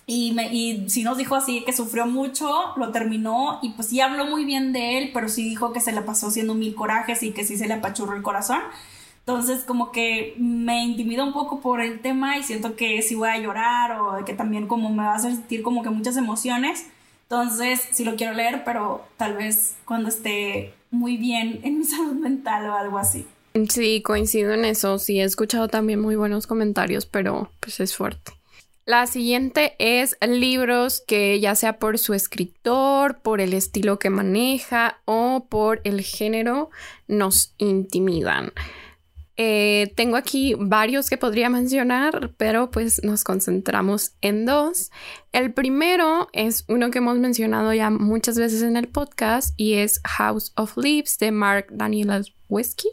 y, 0.07 0.33
me, 0.33 0.53
y 0.53 0.89
sí 0.91 1.03
nos 1.03 1.17
dijo 1.17 1.35
así 1.35 1.63
que 1.65 1.73
sufrió 1.73 2.07
mucho, 2.07 2.49
lo 2.77 2.93
terminó 2.93 3.59
y 3.63 3.71
pues 3.71 3.89
sí 3.89 4.01
habló 4.01 4.27
muy 4.27 4.45
bien 4.45 4.73
de 4.73 4.99
él, 4.99 5.11
pero 5.15 5.29
sí 5.29 5.49
dijo 5.49 5.73
que 5.73 5.81
se 5.81 5.93
la 5.93 6.05
pasó 6.05 6.29
haciendo 6.29 6.55
mil 6.55 6.75
corajes 6.75 7.23
y 7.23 7.33
que 7.33 7.45
sí 7.45 7.57
se 7.57 7.67
le 7.67 7.75
apachurró 7.75 8.15
el 8.17 8.23
corazón. 8.23 8.61
Entonces 9.21 9.65
como 9.65 9.91
que 9.91 10.35
me 10.39 10.85
intimida 10.85 11.25
un 11.25 11.33
poco 11.33 11.61
por 11.61 11.81
el 11.81 12.01
tema 12.01 12.39
y 12.39 12.45
siento 12.45 12.77
que 12.77 13.03
sí 13.03 13.15
voy 13.17 13.31
a 13.31 13.39
llorar 13.39 14.01
o 14.01 14.25
que 14.25 14.35
también 14.35 14.69
como 14.69 14.91
me 14.91 15.03
va 15.03 15.15
a 15.15 15.19
sentir 15.19 15.63
como 15.63 15.83
que 15.83 15.91
muchas 15.91 16.17
emociones. 16.17 16.87
Entonces 17.23 17.89
sí 17.91 18.05
lo 18.05 18.15
quiero 18.15 18.35
leer, 18.35 18.63
pero 18.65 19.05
tal 19.17 19.35
vez 19.35 19.77
cuando 19.85 20.09
esté 20.09 20.75
muy 20.91 21.17
bien 21.17 21.61
en 21.63 21.85
salud 21.85 22.15
mental 22.15 22.69
o 22.69 22.75
algo 22.75 22.99
así. 22.99 23.27
Sí, 23.69 24.03
coincido 24.03 24.53
en 24.53 24.65
eso. 24.65 24.99
Sí, 24.99 25.21
he 25.21 25.25
escuchado 25.25 25.69
también 25.69 26.01
muy 26.01 26.17
buenos 26.17 26.47
comentarios, 26.47 27.07
pero 27.07 27.51
pues 27.61 27.81
es 27.81 27.97
fuerte. 27.97 28.33
La 28.85 29.09
siguiente 29.09 29.75
es 29.81 30.17
libros 30.21 31.03
que 31.05 31.41
ya 31.41 31.57
sea 31.57 31.81
por 31.81 31.99
su 31.99 32.15
escritor, 32.15 33.19
por 33.21 33.41
el 33.41 33.53
estilo 33.53 33.99
que 33.99 34.11
maneja 34.11 35.01
o 35.07 35.47
por 35.49 35.81
el 35.83 36.03
género 36.03 36.71
nos 37.09 37.53
intimidan. 37.59 38.53
Eh, 39.39 39.93
tengo 39.97 40.17
aquí 40.17 40.55
varios 40.59 41.11
que 41.11 41.19
podría 41.19 41.51
mencionar, 41.51 42.33
pero 42.37 42.71
pues 42.71 43.03
nos 43.05 43.23
concentramos 43.23 44.13
en 44.23 44.47
dos. 44.47 44.91
El 45.33 45.53
primero 45.53 46.29
es 46.33 46.65
uno 46.69 46.91
que 46.91 46.99
hemos 46.99 47.19
mencionado 47.19 47.75
ya 47.75 47.91
muchas 47.91 48.39
veces 48.39 48.63
en 48.63 48.77
el 48.77 48.89
podcast 48.89 49.53
y 49.57 49.75
es 49.75 50.01
House 50.05 50.53
of 50.57 50.77
Leaves 50.77 51.19
de 51.19 51.33
Mark 51.33 51.67
Danielewski. 51.71 52.89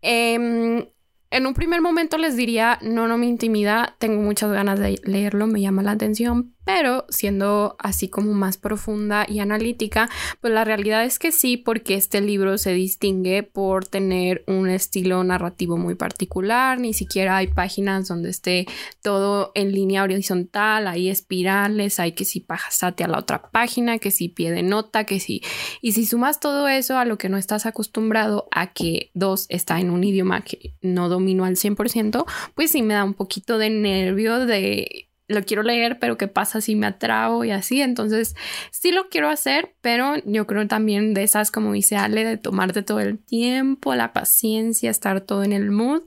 Eh, 0.00 0.88
en 1.32 1.46
un 1.46 1.54
primer 1.54 1.80
momento 1.80 2.18
les 2.18 2.36
diría, 2.36 2.78
no, 2.82 3.08
no 3.08 3.16
me 3.16 3.24
intimida, 3.24 3.96
tengo 3.98 4.20
muchas 4.20 4.52
ganas 4.52 4.78
de 4.78 5.00
leerlo, 5.02 5.46
me 5.46 5.62
llama 5.62 5.82
la 5.82 5.92
atención, 5.92 6.54
pero 6.64 7.04
siendo 7.08 7.76
así 7.78 8.08
como 8.08 8.32
más 8.32 8.56
profunda 8.56 9.26
y 9.28 9.40
analítica, 9.40 10.08
pues 10.40 10.52
la 10.52 10.64
realidad 10.64 11.04
es 11.04 11.18
que 11.18 11.32
sí, 11.32 11.56
porque 11.56 11.94
este 11.94 12.20
libro 12.20 12.58
se 12.58 12.72
distingue 12.72 13.42
por 13.42 13.86
tener 13.86 14.44
un 14.46 14.68
estilo 14.68 15.22
narrativo 15.24 15.76
muy 15.76 15.94
particular, 15.94 16.78
ni 16.78 16.94
siquiera 16.94 17.36
hay 17.36 17.48
páginas 17.48 18.08
donde 18.08 18.30
esté 18.30 18.66
todo 19.02 19.52
en 19.54 19.72
línea 19.72 20.02
horizontal, 20.02 20.86
hay 20.86 21.08
espirales, 21.08 21.98
hay 22.00 22.12
que 22.12 22.24
si 22.24 22.40
pasate 22.40 23.04
a 23.04 23.08
la 23.08 23.18
otra 23.18 23.50
página, 23.50 23.98
que 23.98 24.10
si 24.10 24.28
pie 24.28 24.50
de 24.50 24.62
nota, 24.62 25.04
que 25.04 25.20
si... 25.20 25.42
Y 25.80 25.92
si 25.92 26.06
sumas 26.06 26.40
todo 26.40 26.68
eso 26.68 26.98
a 26.98 27.04
lo 27.04 27.18
que 27.18 27.28
no 27.28 27.36
estás 27.36 27.66
acostumbrado 27.66 28.48
a 28.50 28.72
que 28.72 29.10
dos 29.14 29.46
está 29.48 29.80
en 29.80 29.90
un 29.90 30.04
idioma 30.04 30.42
que 30.42 30.74
no 30.80 31.08
domino 31.08 31.44
al 31.44 31.56
100%, 31.56 32.24
pues 32.54 32.70
sí 32.70 32.82
me 32.82 32.94
da 32.94 33.04
un 33.04 33.14
poquito 33.14 33.58
de 33.58 33.70
nervio 33.70 34.46
de 34.46 35.08
lo 35.28 35.42
quiero 35.44 35.62
leer, 35.62 35.98
pero 35.98 36.16
¿qué 36.16 36.28
pasa 36.28 36.60
si 36.60 36.76
me 36.76 36.86
atrago 36.86 37.44
y 37.44 37.50
así? 37.50 37.80
Entonces, 37.80 38.34
sí 38.70 38.92
lo 38.92 39.08
quiero 39.08 39.28
hacer, 39.28 39.74
pero 39.80 40.14
yo 40.24 40.46
creo 40.46 40.66
también 40.66 41.14
de 41.14 41.22
esas, 41.22 41.50
como 41.50 41.72
dice 41.72 41.96
Ale, 41.96 42.24
de 42.24 42.36
tomarte 42.36 42.82
todo 42.82 43.00
el 43.00 43.18
tiempo, 43.18 43.94
la 43.94 44.12
paciencia, 44.12 44.90
estar 44.90 45.20
todo 45.20 45.42
en 45.44 45.52
el 45.52 45.70
mood 45.70 46.02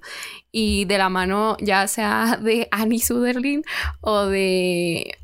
y 0.51 0.85
de 0.85 0.97
la 0.97 1.09
mano 1.09 1.57
ya 1.59 1.87
sea 1.87 2.37
de 2.41 2.67
Annie 2.71 2.99
Suderlin 2.99 3.63
o 4.01 4.25
de 4.25 5.17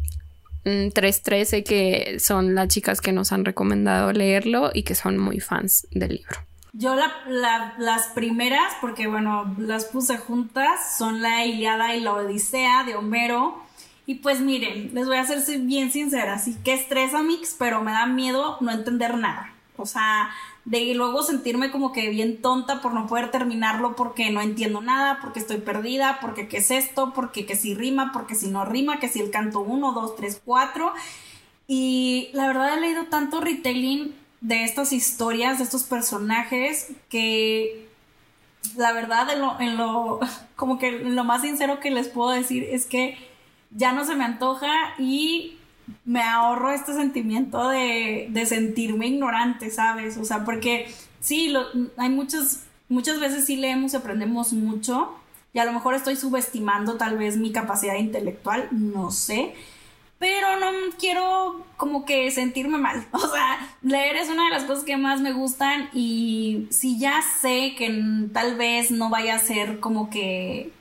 313, 0.63 1.59
mm, 1.59 1.63
que 1.63 2.19
son 2.19 2.55
las 2.55 2.67
chicas 2.67 3.01
que 3.01 3.11
nos 3.11 3.31
han 3.31 3.45
recomendado 3.45 4.11
leerlo 4.11 4.71
y 4.73 4.83
que 4.83 4.95
son 4.95 5.17
muy 5.17 5.39
fans 5.39 5.87
del 5.91 6.15
libro. 6.15 6.37
Yo 6.73 6.95
las 6.95 8.07
primeras, 8.15 8.73
porque 8.79 9.07
bueno, 9.07 9.55
las 9.57 9.85
puse 9.85 10.17
juntas, 10.17 10.97
son 10.97 11.21
la 11.21 11.45
Iliada 11.45 11.95
y 11.95 11.99
la 11.99 12.13
Odisea 12.13 12.85
de 12.85 12.95
Homero 12.95 13.61
y 14.11 14.15
pues 14.15 14.41
miren, 14.41 14.93
les 14.93 15.07
voy 15.07 15.15
a 15.15 15.25
ser 15.25 15.39
bien 15.61 15.89
sincera, 15.89 16.37
sí 16.37 16.57
que 16.65 16.73
estresa 16.73 17.23
mix, 17.23 17.55
pero 17.57 17.81
me 17.81 17.93
da 17.93 18.05
miedo 18.05 18.57
no 18.59 18.69
entender 18.69 19.17
nada. 19.17 19.53
O 19.77 19.85
sea, 19.85 20.31
de 20.65 20.93
luego 20.95 21.23
sentirme 21.23 21.71
como 21.71 21.93
que 21.93 22.09
bien 22.09 22.41
tonta 22.41 22.81
por 22.81 22.93
no 22.93 23.07
poder 23.07 23.31
terminarlo 23.31 23.95
porque 23.95 24.29
no 24.29 24.41
entiendo 24.41 24.81
nada, 24.81 25.19
porque 25.21 25.39
estoy 25.39 25.59
perdida, 25.59 26.17
porque 26.19 26.49
qué 26.49 26.57
es 26.57 26.71
esto, 26.71 27.13
porque 27.13 27.45
que 27.45 27.55
si 27.55 27.73
rima, 27.73 28.11
porque 28.11 28.35
si 28.35 28.49
no 28.49 28.65
rima, 28.65 28.99
que 28.99 29.07
si 29.07 29.21
el 29.21 29.31
canto 29.31 29.61
1, 29.61 29.93
2, 29.93 30.15
3, 30.17 30.41
4. 30.43 30.91
Y 31.67 32.31
la 32.33 32.47
verdad 32.47 32.77
he 32.77 32.81
leído 32.81 33.05
tanto 33.05 33.39
retelling 33.39 34.13
de 34.41 34.65
estas 34.65 34.91
historias, 34.91 35.59
de 35.59 35.63
estos 35.63 35.83
personajes, 35.83 36.89
que 37.07 37.87
la 38.75 38.91
verdad 38.91 39.29
en 39.29 39.39
lo, 39.39 39.57
en 39.61 39.77
lo 39.77 40.19
como 40.57 40.79
que 40.79 40.91
lo 40.91 41.23
más 41.23 41.43
sincero 41.43 41.79
que 41.79 41.91
les 41.91 42.09
puedo 42.09 42.31
decir 42.31 42.65
es 42.65 42.85
que 42.85 43.30
ya 43.71 43.93
no 43.93 44.05
se 44.05 44.15
me 44.15 44.23
antoja 44.23 44.71
y 44.99 45.57
me 46.05 46.21
ahorro 46.21 46.71
este 46.71 46.93
sentimiento 46.93 47.69
de, 47.69 48.45
sentirme 48.45 49.07
ignorante, 49.07 49.69
¿sabes? 49.69 50.17
O 50.17 50.25
sea, 50.25 50.43
porque 50.45 50.93
sí, 51.19 51.53
hay 51.97 52.09
muchas, 52.09 52.65
muchas 52.89 53.19
veces 53.19 53.45
sí 53.45 53.55
leemos 53.55 53.93
y 53.93 53.97
aprendemos 53.97 54.53
mucho 54.53 55.15
y 55.53 55.59
a 55.59 55.65
lo 55.65 55.73
mejor 55.73 55.95
estoy 55.95 56.15
subestimando 56.15 56.95
tal 56.95 57.17
vez 57.17 57.37
mi 57.37 57.51
capacidad 57.51 57.95
intelectual, 57.95 58.69
no 58.71 59.11
sé, 59.11 59.53
pero 60.17 60.59
no 60.59 60.67
quiero 60.99 61.65
como 61.77 62.05
que 62.05 62.29
sentirme 62.31 62.77
mal. 62.77 63.05
O 63.11 63.19
sea, 63.19 63.75
leer 63.81 64.15
es 64.15 64.29
una 64.29 64.45
de 64.45 64.51
las 64.51 64.63
cosas 64.63 64.83
que 64.83 64.97
más 64.97 65.19
me 65.19 65.33
gustan 65.33 65.89
y 65.93 66.67
si 66.69 66.99
ya 66.99 67.21
sé 67.21 67.75
que 67.77 68.27
tal 68.31 68.55
vez 68.55 68.91
no 68.91 69.09
vaya 69.09 69.35
a 69.35 69.39
ser 69.39 69.79
como 69.79 70.09
que 70.09 70.71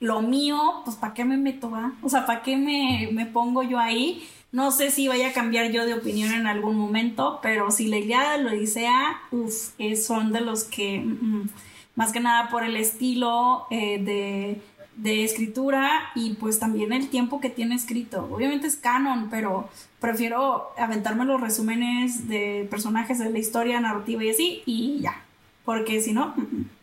lo 0.00 0.22
mío, 0.22 0.58
pues 0.84 0.96
¿para 0.96 1.14
qué 1.14 1.24
me 1.24 1.36
meto, 1.36 1.70
va? 1.70 1.92
O 2.02 2.08
sea, 2.08 2.26
¿para 2.26 2.42
qué 2.42 2.56
me, 2.56 3.26
pongo 3.26 3.62
yo 3.62 3.78
ahí? 3.78 4.26
No 4.52 4.70
sé 4.70 4.90
si 4.90 5.08
vaya 5.08 5.28
a 5.28 5.32
cambiar 5.32 5.70
yo 5.70 5.86
de 5.86 5.94
opinión 5.94 6.32
en 6.32 6.46
algún 6.46 6.76
momento, 6.76 7.40
pero 7.42 7.70
si 7.70 7.88
la 7.88 8.36
lo 8.38 8.50
Odisea, 8.50 9.20
uff, 9.30 9.72
son 10.02 10.32
de 10.32 10.40
los 10.40 10.64
que, 10.64 11.00
mm, 11.00 11.42
mm, 11.42 11.50
más 11.94 12.12
que 12.12 12.20
nada 12.20 12.48
por 12.50 12.62
el 12.62 12.76
estilo 12.76 13.66
eh, 13.70 13.98
de, 14.02 14.60
de, 14.96 15.24
escritura 15.24 16.10
y 16.14 16.34
pues 16.34 16.58
también 16.58 16.92
el 16.92 17.08
tiempo 17.08 17.40
que 17.40 17.50
tiene 17.50 17.74
escrito. 17.74 18.28
Obviamente 18.30 18.66
es 18.66 18.76
canon, 18.76 19.28
pero 19.30 19.68
prefiero 20.00 20.70
aventarme 20.78 21.24
los 21.24 21.40
resúmenes 21.40 22.28
de 22.28 22.66
personajes 22.70 23.18
de 23.18 23.30
la 23.30 23.38
historia 23.38 23.80
narrativa 23.80 24.24
y 24.24 24.30
así, 24.30 24.62
y 24.66 25.00
ya, 25.00 25.22
porque 25.64 26.00
si 26.00 26.12
no... 26.12 26.34
Mm, 26.36 26.75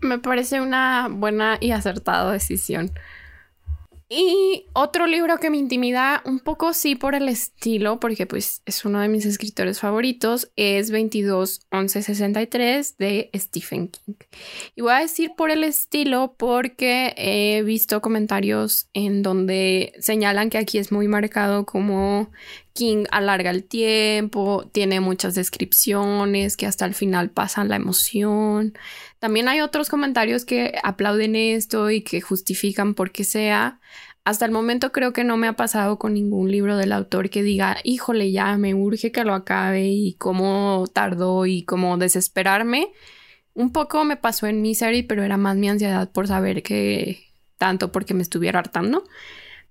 me 0.00 0.18
parece 0.18 0.60
una 0.60 1.08
buena 1.10 1.58
y 1.60 1.72
acertada 1.72 2.32
decisión. 2.32 2.92
Y 4.08 4.66
otro 4.72 5.08
libro 5.08 5.38
que 5.38 5.50
me 5.50 5.56
intimida 5.56 6.22
un 6.24 6.38
poco, 6.38 6.72
sí, 6.74 6.94
por 6.94 7.16
el 7.16 7.28
estilo, 7.28 7.98
porque 7.98 8.24
pues 8.24 8.62
es 8.64 8.84
uno 8.84 9.00
de 9.00 9.08
mis 9.08 9.26
escritores 9.26 9.80
favoritos, 9.80 10.52
es 10.54 10.92
221163 10.92 12.98
de 12.98 13.30
Stephen 13.34 13.88
King. 13.88 14.14
Y 14.76 14.82
voy 14.82 14.92
a 14.92 15.00
decir 15.00 15.32
por 15.36 15.50
el 15.50 15.64
estilo 15.64 16.36
porque 16.38 17.14
he 17.16 17.64
visto 17.64 18.00
comentarios 18.00 18.88
en 18.92 19.24
donde 19.24 19.92
señalan 19.98 20.50
que 20.50 20.58
aquí 20.58 20.78
es 20.78 20.92
muy 20.92 21.08
marcado 21.08 21.66
como 21.66 22.30
King 22.76 23.06
alarga 23.10 23.50
el 23.50 23.64
tiempo, 23.64 24.68
tiene 24.70 25.00
muchas 25.00 25.34
descripciones 25.34 26.56
que 26.56 26.66
hasta 26.66 26.84
el 26.84 26.94
final 26.94 27.30
pasan 27.30 27.68
la 27.68 27.76
emoción. 27.76 28.74
También 29.18 29.48
hay 29.48 29.60
otros 29.60 29.88
comentarios 29.88 30.44
que 30.44 30.78
aplauden 30.84 31.34
esto 31.34 31.90
y 31.90 32.02
que 32.02 32.20
justifican 32.20 32.94
por 32.94 33.10
qué 33.10 33.24
sea. 33.24 33.80
Hasta 34.24 34.44
el 34.44 34.52
momento 34.52 34.92
creo 34.92 35.12
que 35.12 35.24
no 35.24 35.36
me 35.36 35.48
ha 35.48 35.54
pasado 35.54 35.98
con 35.98 36.14
ningún 36.14 36.52
libro 36.52 36.76
del 36.76 36.92
autor 36.92 37.30
que 37.30 37.42
diga, 37.42 37.78
híjole, 37.82 38.30
ya 38.30 38.56
me 38.58 38.74
urge 38.74 39.10
que 39.10 39.24
lo 39.24 39.34
acabe 39.34 39.88
y 39.88 40.14
cómo 40.14 40.84
tardó 40.92 41.46
y 41.46 41.64
cómo 41.64 41.96
desesperarme. 41.96 42.92
Un 43.54 43.72
poco 43.72 44.04
me 44.04 44.16
pasó 44.16 44.46
en 44.46 44.62
Misery, 44.62 45.02
pero 45.02 45.24
era 45.24 45.36
más 45.36 45.56
mi 45.56 45.68
ansiedad 45.68 46.10
por 46.12 46.28
saber 46.28 46.62
que 46.62 47.24
tanto 47.58 47.90
porque 47.90 48.14
me 48.14 48.22
estuviera 48.22 48.58
hartando 48.58 49.04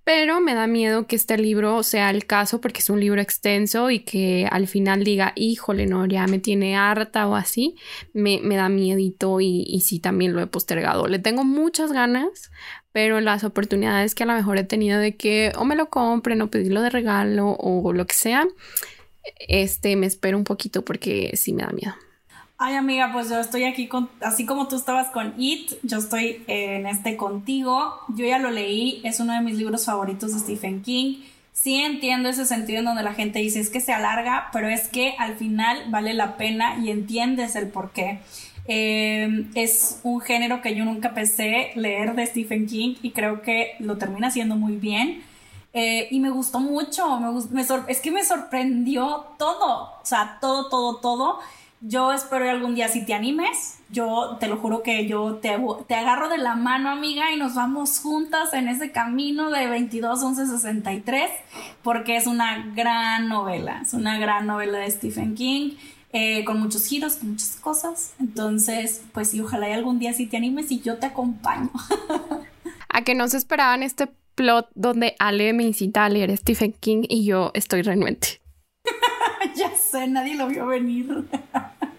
pero 0.06 0.40
me 0.40 0.54
da 0.54 0.68
miedo 0.68 1.08
que 1.08 1.16
este 1.16 1.36
libro 1.36 1.82
sea 1.82 2.12
el 2.12 2.28
caso 2.28 2.62
porque 2.62 2.80
es 2.80 2.92
un 2.92 3.00
libro 3.00 3.20
extenso 3.20 3.90
y 3.90 4.00
que 4.00 4.48
al 4.52 4.68
final 4.68 5.04
diga, 5.04 5.34
híjole, 5.36 5.88
no, 5.88 6.06
ya 6.06 6.28
me 6.28 6.38
tiene 6.38 6.78
harta 6.78 7.28
o 7.28 7.36
así, 7.36 7.76
me, 8.14 8.40
da 8.40 8.70
miedito 8.70 9.42
y, 9.42 9.66
y 9.68 9.82
sí 9.82 10.00
también 10.00 10.34
lo 10.34 10.42
he 10.42 10.48
postergado. 10.48 11.08
Le 11.08 11.18
tengo 11.18 11.44
muchas 11.44 11.92
ganas, 11.92 12.52
pero 12.92 13.20
las 13.20 13.44
oportunidades 13.44 14.14
que 14.14 14.24
a 14.24 14.28
lo 14.28 14.34
mejor 14.34 14.60
he 14.60 14.64
tenido 14.64 15.00
de 15.00 15.16
que 15.16 15.52
o 15.58 15.66
me 15.66 15.76
lo 15.76 15.90
compren 15.90 16.40
o 16.44 16.52
pedirlo 16.52 16.84
de 16.84 16.92
regalo 16.92 17.56
o 17.60 17.92
lo 17.92 18.06
que 18.06 18.16
sea, 18.16 18.48
este 19.40 19.96
me 19.96 20.06
espero 20.06 20.38
un 20.38 20.44
poquito 20.44 20.86
porque 20.86 21.32
sí 21.36 21.52
me 21.52 21.64
da 21.64 21.72
miedo. 21.72 21.96
Ay, 22.58 22.76
amiga, 22.76 23.10
pues 23.12 23.30
yo 23.30 23.38
estoy 23.38 23.66
aquí 23.66 23.88
con, 23.88 24.10
así 24.22 24.46
como 24.46 24.70
tú 24.70 24.78
estabas 24.78 25.10
con 25.10 25.34
It, 25.38 25.74
yo 25.84 25.98
estoy 25.98 26.42
en 26.48 26.86
este 26.88 27.18
contigo. 27.18 28.00
Yo 28.16 28.26
ya 28.26 28.40
lo 28.40 28.50
leí, 28.50 29.02
es 29.04 29.20
uno 29.20 29.34
de 29.34 29.42
mis 29.42 29.58
libros 29.58 29.86
favoritos 29.86 30.34
de 30.34 30.40
Stephen 30.40 30.82
King. 30.82 31.18
Sí 31.52 31.76
entiendo 31.82 32.30
ese 32.30 32.46
sentido 32.46 32.80
en 32.80 32.86
donde 32.86 33.04
la 33.04 33.14
gente 33.14 33.40
dice 33.40 33.60
es 33.60 33.70
que 33.70 33.82
se 33.82 33.92
alarga, 33.92 34.50
pero 34.54 34.70
es 34.70 34.88
que 34.88 35.16
al 35.20 35.36
final 35.36 35.84
vale 35.90 36.14
la 36.14 36.38
pena 36.38 36.78
y 36.82 36.92
entiendes 36.92 37.58
el 37.58 37.68
por 37.68 37.92
qué. 37.92 38.20
Eh, 38.68 39.48
es 39.56 40.00
un 40.04 40.22
género 40.22 40.62
que 40.62 40.76
yo 40.76 40.86
nunca 40.86 41.14
pensé 41.14 41.72
leer 41.76 42.16
de 42.16 42.26
Stephen 42.26 42.68
King 42.68 42.96
y 43.02 43.12
creo 43.12 43.42
que 43.42 43.74
lo 43.80 43.98
termina 43.98 44.28
haciendo 44.28 44.56
muy 44.56 44.78
bien. 44.78 45.24
Eh, 45.74 46.08
y 46.10 46.22
me 46.22 46.30
gustó 46.30 46.62
mucho, 46.62 47.20
me, 47.20 47.66
es 47.90 48.00
que 48.00 48.12
me 48.12 48.24
sorprendió 48.24 49.26
todo, 49.38 49.92
o 50.02 50.06
sea, 50.06 50.38
todo, 50.40 50.70
todo, 50.70 50.96
todo. 51.02 51.40
Yo 51.82 52.14
espero 52.14 52.50
algún 52.50 52.76
día 52.76 52.88
si 52.88 53.06
te 53.06 53.14
animes. 53.14 53.80
Yo 53.90 54.38
te 54.40 54.48
lo 54.48 54.58
juro 54.58 54.82
que 54.82 55.08
yo 55.08 55.36
te, 55.36 55.56
te 55.88 55.96
agarro 55.96 56.30
de 56.30 56.38
la 56.38 56.56
mano, 56.56 56.90
amiga, 56.90 57.32
y 57.32 57.38
nos 57.38 57.56
vamos 57.56 58.00
juntas 58.00 58.54
en 58.54 58.68
ese 58.68 58.92
camino 58.92 59.52
de 59.52 59.68
22 59.68 60.24
11 60.24 60.48
63, 60.48 61.30
porque 61.84 62.16
es 62.18 62.26
una 62.28 62.72
gran 62.76 63.28
novela. 63.28 63.82
Es 63.82 63.94
una 63.94 64.18
gran 64.18 64.48
novela 64.48 64.80
de 64.80 64.90
Stephen 64.90 65.36
King. 65.36 65.72
eh, 66.18 66.46
con 66.46 66.62
muchos 66.62 66.86
giros, 66.86 67.18
con 67.18 67.32
muchas 67.32 67.58
cosas. 67.58 68.14
Entonces, 68.22 69.04
pues 69.12 69.32
sí, 69.32 69.42
ojalá 69.42 69.68
y 69.68 69.74
algún 69.74 70.00
día 70.00 70.14
sí 70.14 70.28
te 70.28 70.38
animes 70.38 70.72
y 70.72 70.80
yo 70.80 70.98
te 70.98 71.08
acompaño. 71.08 71.70
a 72.90 73.02
que 73.02 73.16
no 73.16 73.28
se 73.28 73.36
esperaban 73.36 73.84
este 73.84 74.08
plot 74.36 74.70
donde 74.76 75.16
Ale 75.20 75.52
me 75.52 75.64
incita 75.64 76.06
a 76.06 76.10
leer 76.10 76.36
Stephen 76.38 76.74
King 76.80 77.04
y 77.10 77.26
yo 77.26 77.52
estoy 77.54 77.82
renuente. 77.82 78.40
Nadie 80.08 80.36
lo 80.36 80.48
vio 80.48 80.68
venir. 80.68 81.26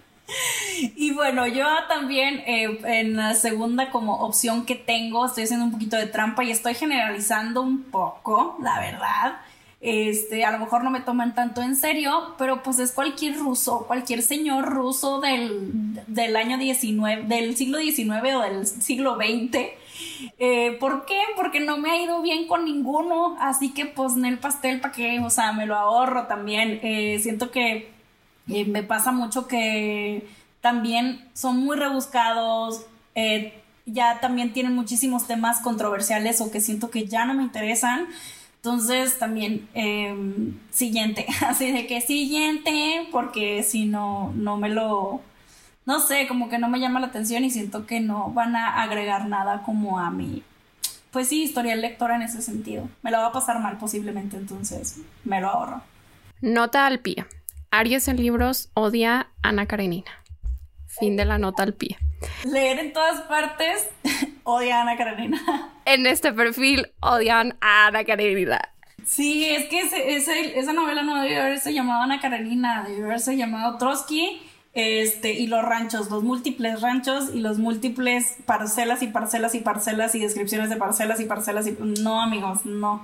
y 0.95 1.11
bueno, 1.13 1.47
yo 1.47 1.65
también 1.87 2.39
eh, 2.45 2.79
en 2.83 3.15
la 3.15 3.33
segunda 3.33 3.89
como 3.91 4.15
opción 4.25 4.65
que 4.65 4.75
tengo, 4.75 5.25
estoy 5.25 5.43
haciendo 5.43 5.65
un 5.65 5.71
poquito 5.71 5.97
de 5.97 6.07
trampa 6.07 6.43
y 6.43 6.51
estoy 6.51 6.75
generalizando 6.75 7.61
un 7.61 7.83
poco, 7.83 8.57
la 8.61 8.79
verdad. 8.79 9.37
Este, 9.79 10.43
a 10.43 10.51
lo 10.51 10.59
mejor 10.59 10.83
no 10.83 10.89
me 10.89 11.01
toman 11.01 11.35
tanto 11.35 11.61
en 11.61 11.75
serio, 11.75 12.33
pero 12.37 12.63
pues 12.63 12.79
es 12.79 12.91
cualquier 12.91 13.37
ruso, 13.37 13.85
cualquier 13.85 14.23
señor 14.23 14.65
ruso 14.65 15.21
del, 15.21 16.35
año 16.35 16.57
19, 16.57 17.23
del 17.23 17.55
siglo 17.55 17.77
XIX 17.77 18.09
o 18.35 18.41
del 18.41 18.65
siglo 18.65 19.15
XX. 19.15 19.57
Eh, 20.39 20.77
¿Por 20.79 21.05
qué? 21.05 21.19
Porque 21.35 21.59
no 21.59 21.77
me 21.77 21.91
ha 21.91 22.01
ido 22.01 22.21
bien 22.21 22.47
con 22.47 22.65
ninguno, 22.65 23.35
así 23.39 23.73
que 23.73 23.85
pues 23.85 24.13
en 24.15 24.25
el 24.25 24.39
pastel, 24.39 24.81
¿para 24.81 24.93
qué? 24.93 25.19
O 25.19 25.29
sea, 25.29 25.51
me 25.53 25.65
lo 25.65 25.75
ahorro 25.75 26.27
también. 26.27 26.79
Eh, 26.83 27.19
siento 27.21 27.51
que 27.51 27.91
eh, 28.49 28.65
me 28.65 28.83
pasa 28.83 29.11
mucho 29.11 29.47
que 29.47 30.27
también 30.61 31.27
son 31.33 31.57
muy 31.57 31.77
rebuscados, 31.77 32.85
ya 33.85 34.19
también 34.19 34.53
tienen 34.53 34.75
muchísimos 34.75 35.25
temas 35.27 35.61
controversiales 35.61 36.41
o 36.41 36.51
que 36.51 36.61
siento 36.61 36.91
que 36.91 37.07
ya 37.07 37.25
no 37.25 37.33
me 37.33 37.43
interesan. 37.43 38.07
Entonces 38.57 39.17
también 39.17 39.67
em, 39.73 40.59
siguiente, 40.71 41.25
así 41.47 41.71
de 41.71 41.87
que 41.87 42.01
siguiente, 42.01 43.07
porque 43.11 43.63
si 43.63 43.85
no, 43.85 44.33
no 44.35 44.57
me 44.57 44.69
lo, 44.69 45.21
no 45.87 46.01
sé, 46.01 46.27
como 46.27 46.49
que 46.49 46.59
no 46.59 46.67
me 46.67 46.81
llama 46.81 46.99
la 46.99 47.07
atención 47.07 47.45
y 47.45 47.49
siento 47.49 47.85
que 47.85 48.01
no 48.01 48.29
van 48.31 48.57
a 48.57 48.83
agregar 48.83 49.25
nada 49.29 49.63
como 49.63 49.99
a 49.99 50.11
mi, 50.11 50.43
pues 51.11 51.29
sí, 51.29 51.43
historia 51.43 51.77
lectora 51.77 52.17
en 52.17 52.23
ese 52.23 52.41
sentido. 52.41 52.89
Me 53.03 53.09
lo 53.09 53.19
va 53.19 53.27
a 53.27 53.31
pasar 53.31 53.61
mal 53.61 53.77
posiblemente, 53.77 54.35
entonces 54.35 54.99
me 55.23 55.39
lo 55.39 55.47
ahorro. 55.47 55.81
Nota 56.41 56.85
al 56.85 56.99
pie. 56.99 57.25
Aries 57.71 58.09
en 58.09 58.17
libros 58.17 58.69
odia 58.73 59.29
a 59.41 59.49
Ana 59.49 59.65
Karenina. 59.65 60.11
Fin 60.87 61.15
de 61.15 61.23
la 61.23 61.37
nota 61.37 61.63
al 61.63 61.73
pie. 61.73 61.97
Leer 62.43 62.79
en 62.79 62.91
todas 62.91 63.21
partes 63.21 63.87
odia 64.43 64.79
a 64.79 64.81
Ana 64.81 64.97
Karenina. 64.97 65.39
En 65.85 66.05
este 66.05 66.33
perfil 66.33 66.91
odian 66.99 67.55
a 67.61 67.87
Ana 67.87 68.03
Karenina. 68.03 68.73
Sí, 69.05 69.45
es 69.45 69.69
que 69.69 69.79
esa 70.59 70.73
novela 70.73 71.01
no 71.03 71.21
debe 71.21 71.39
haberse 71.39 71.73
llamado 71.73 72.01
Ana 72.01 72.19
Karenina, 72.19 72.83
debe 72.85 73.05
haberse 73.05 73.37
llamado 73.37 73.77
Trotsky 73.77 74.41
este, 74.77 75.33
y 75.33 75.47
los 75.47 75.65
ranchos, 75.65 76.11
los 76.11 76.23
múltiples 76.23 76.81
ranchos 76.81 77.33
y 77.33 77.39
los 77.39 77.57
múltiples 77.57 78.35
parcelas 78.45 79.01
y 79.01 79.07
parcelas 79.07 79.55
y 79.55 79.59
parcelas 79.59 80.13
y 80.13 80.19
descripciones 80.19 80.69
de 80.69 80.75
parcelas 80.75 81.19
y 81.19 81.25
parcelas 81.25 81.65
y 81.65 81.75
no 81.81 82.21
amigos, 82.21 82.63
no. 82.63 83.01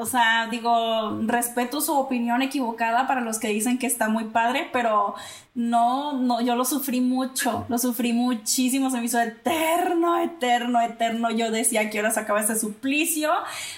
O 0.00 0.06
sea, 0.06 0.48
digo, 0.50 1.20
respeto 1.26 1.82
su 1.82 1.92
opinión 1.92 2.40
equivocada 2.40 3.06
para 3.06 3.20
los 3.20 3.38
que 3.38 3.48
dicen 3.48 3.76
que 3.76 3.86
está 3.86 4.08
muy 4.08 4.24
padre, 4.24 4.70
pero 4.72 5.14
no, 5.54 6.14
no, 6.14 6.40
yo 6.40 6.56
lo 6.56 6.64
sufrí 6.64 7.02
mucho, 7.02 7.66
lo 7.68 7.76
sufrí 7.76 8.14
muchísimo, 8.14 8.88
se 8.88 8.96
me 8.96 9.04
hizo 9.04 9.20
eterno, 9.20 10.18
eterno, 10.18 10.80
eterno. 10.80 11.30
Yo 11.30 11.50
decía 11.50 11.90
que 11.90 11.98
ahora 11.98 12.10
se 12.10 12.20
acaba 12.20 12.40
este 12.40 12.56
suplicio, 12.56 13.30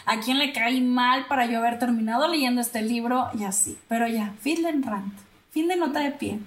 a 0.07 0.21
quién 0.21 0.39
le 0.39 0.53
caí 0.53 0.81
mal 0.81 1.27
para 1.27 1.47
yo 1.47 1.59
haber 1.59 1.81
terminado 1.81 2.29
leyendo 2.29 2.61
este 2.61 2.83
libro 2.83 3.29
y 3.37 3.43
así. 3.43 3.77
Pero 3.89 4.07
ya, 4.07 4.35
fin 4.41 4.63
de 4.63 4.71
rant, 4.71 5.15
fin 5.51 5.67
de 5.67 5.75
nota 5.75 5.99
de 5.99 6.13
pie. 6.13 6.39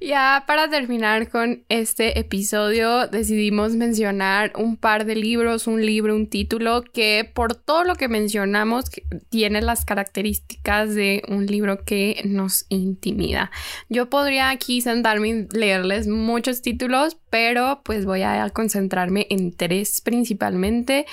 Ya 0.00 0.44
para 0.46 0.68
terminar 0.68 1.30
con 1.30 1.64
este 1.70 2.18
episodio 2.18 3.08
decidimos 3.08 3.74
mencionar 3.74 4.52
un 4.56 4.76
par 4.76 5.06
de 5.06 5.14
libros, 5.14 5.66
un 5.66 5.84
libro, 5.84 6.14
un 6.14 6.28
título 6.28 6.82
que 6.82 7.30
por 7.32 7.54
todo 7.54 7.84
lo 7.84 7.94
que 7.94 8.08
mencionamos 8.08 8.90
tiene 9.30 9.62
las 9.62 9.86
características 9.86 10.94
de 10.94 11.22
un 11.28 11.46
libro 11.46 11.84
que 11.84 12.20
nos 12.26 12.66
intimida. 12.68 13.50
Yo 13.88 14.10
podría 14.10 14.50
aquí 14.50 14.82
sentarme 14.82 15.28
y 15.28 15.56
leerles 15.56 16.06
muchos 16.06 16.60
títulos, 16.60 17.16
pero 17.30 17.80
pues 17.82 18.04
voy 18.04 18.22
a 18.22 18.50
concentrarme 18.50 19.26
en 19.30 19.56
tres 19.56 20.02
principalmente. 20.02 21.06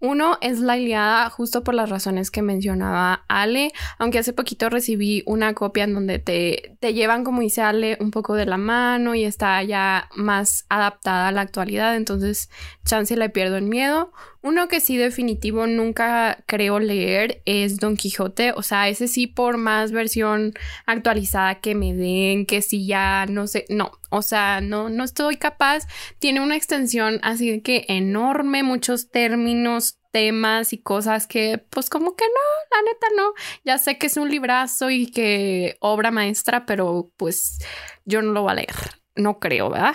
Uno 0.00 0.36
es 0.42 0.60
la 0.60 0.76
Iliada, 0.76 1.30
justo 1.30 1.64
por 1.64 1.74
las 1.74 1.88
razones 1.88 2.30
que 2.30 2.42
mencionaba 2.42 3.24
Ale, 3.28 3.72
aunque 3.98 4.18
hace 4.18 4.34
poquito 4.34 4.68
recibí 4.68 5.22
una 5.26 5.54
copia 5.54 5.84
en 5.84 5.94
donde 5.94 6.18
te, 6.18 6.76
te 6.80 6.92
llevan, 6.92 7.24
como 7.24 7.40
dice 7.40 7.62
Ale, 7.62 7.96
un 8.00 8.10
poco 8.10 8.34
de 8.34 8.44
la 8.44 8.58
mano 8.58 9.14
y 9.14 9.24
está 9.24 9.62
ya 9.62 10.08
más 10.14 10.66
adaptada 10.68 11.28
a 11.28 11.32
la 11.32 11.40
actualidad, 11.40 11.96
entonces 11.96 12.50
chance 12.84 13.16
le 13.16 13.30
pierdo 13.30 13.56
el 13.56 13.64
miedo. 13.64 14.12
Uno 14.46 14.68
que 14.68 14.78
sí 14.78 14.96
definitivo 14.96 15.66
nunca 15.66 16.38
creo 16.46 16.78
leer 16.78 17.42
es 17.46 17.78
Don 17.78 17.96
Quijote, 17.96 18.52
o 18.52 18.62
sea, 18.62 18.88
ese 18.88 19.08
sí 19.08 19.26
por 19.26 19.56
más 19.56 19.90
versión 19.90 20.54
actualizada 20.86 21.56
que 21.56 21.74
me 21.74 21.92
den, 21.92 22.46
que 22.46 22.62
si 22.62 22.86
ya 22.86 23.26
no 23.28 23.48
sé, 23.48 23.64
no, 23.70 23.90
o 24.08 24.22
sea, 24.22 24.60
no, 24.60 24.88
no 24.88 25.02
estoy 25.02 25.36
capaz. 25.36 25.88
Tiene 26.20 26.40
una 26.40 26.54
extensión 26.54 27.18
así 27.24 27.60
que 27.60 27.86
enorme, 27.88 28.62
muchos 28.62 29.10
términos, 29.10 29.98
temas 30.12 30.72
y 30.72 30.78
cosas 30.78 31.26
que 31.26 31.58
pues 31.70 31.90
como 31.90 32.14
que 32.14 32.26
no, 32.26 32.76
la 32.76 32.82
neta 32.82 33.06
no. 33.16 33.32
Ya 33.64 33.78
sé 33.78 33.98
que 33.98 34.06
es 34.06 34.16
un 34.16 34.30
librazo 34.30 34.90
y 34.90 35.10
que 35.10 35.76
obra 35.80 36.12
maestra, 36.12 36.66
pero 36.66 37.10
pues 37.16 37.58
yo 38.04 38.22
no 38.22 38.30
lo 38.30 38.42
voy 38.42 38.52
a 38.52 38.54
leer 38.54 38.76
no 39.16 39.38
creo, 39.38 39.70
¿verdad? 39.70 39.94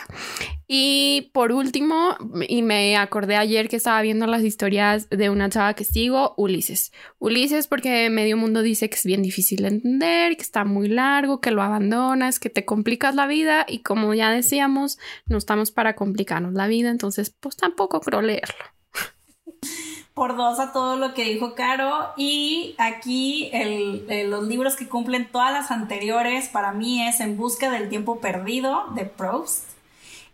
Y 0.74 1.32
por 1.34 1.52
último, 1.52 2.16
y 2.48 2.62
me 2.62 2.96
acordé 2.96 3.36
ayer 3.36 3.68
que 3.68 3.76
estaba 3.76 4.02
viendo 4.02 4.26
las 4.26 4.42
historias 4.42 5.10
de 5.10 5.30
una 5.30 5.50
chava 5.50 5.74
que 5.74 5.84
sigo, 5.84 6.34
Ulises. 6.38 6.94
Ulises 7.20 7.68
porque 7.68 8.10
medio 8.10 8.38
mundo 8.38 8.62
dice 8.62 8.90
que 8.90 8.96
es 8.96 9.04
bien 9.04 9.22
difícil 9.22 9.64
de 9.64 9.68
entender, 9.68 10.38
que 10.38 10.44
está 10.44 10.64
muy 10.64 10.88
largo, 10.88 11.42
que 11.42 11.52
lo 11.52 11.62
abandonas, 11.62 12.40
que 12.40 12.50
te 12.50 12.64
complicas 12.64 13.16
la 13.16 13.28
vida 13.28 13.66
y 13.68 13.80
como 13.80 14.14
ya 14.14 14.32
decíamos, 14.32 14.98
no 15.26 15.38
estamos 15.38 15.72
para 15.72 15.98
complicarnos 15.98 16.54
la 16.54 16.68
vida, 16.68 16.90
entonces 16.90 17.36
pues 17.38 17.58
tampoco 17.58 18.00
creo 18.00 18.22
leerlo 18.22 18.64
por 20.14 20.38
dos 20.38 20.58
a 20.62 20.72
todo 20.72 20.96
lo 20.96 21.14
que 21.14 21.26
dijo 21.26 21.54
Caro. 21.54 22.14
Y 22.16 22.76
aquí 22.78 23.52
los 24.26 24.48
libros 24.48 24.78
que 24.78 24.88
cumplen 24.88 25.30
todas 25.30 25.52
las 25.52 25.70
anteriores 25.70 26.48
para 26.48 26.72
mí 26.72 27.06
es 27.06 27.20
En 27.20 27.36
Busca 27.36 27.70
del 27.70 27.90
Tiempo 27.90 28.22
Perdido 28.22 28.86
de 28.96 29.04
Proust. 29.04 29.81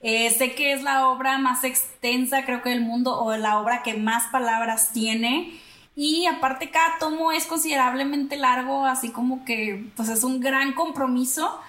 Eh, 0.02 0.30
sé 0.32 0.54
que 0.54 0.74
es 0.74 0.84
la 0.84 1.10
obra 1.10 1.38
más 1.38 1.64
extensa, 1.64 2.46
creo 2.46 2.62
que 2.62 2.70
del 2.70 2.82
mundo, 2.82 3.20
o 3.20 3.36
la 3.36 3.60
obra 3.60 3.84
que 3.84 3.96
más 3.96 4.26
palabras 4.32 4.92
tiene. 4.94 5.60
Y 5.96 6.28
aparte 6.28 6.70
cada 6.70 7.00
tomo 7.00 7.32
es 7.32 7.46
considerablemente 7.46 8.38
largo, 8.38 8.86
así 8.86 9.10
como 9.10 9.44
que 9.46 9.86
pues 9.96 10.10
es 10.10 10.24
un 10.24 10.40
gran 10.40 10.74
compromiso. 10.74 11.60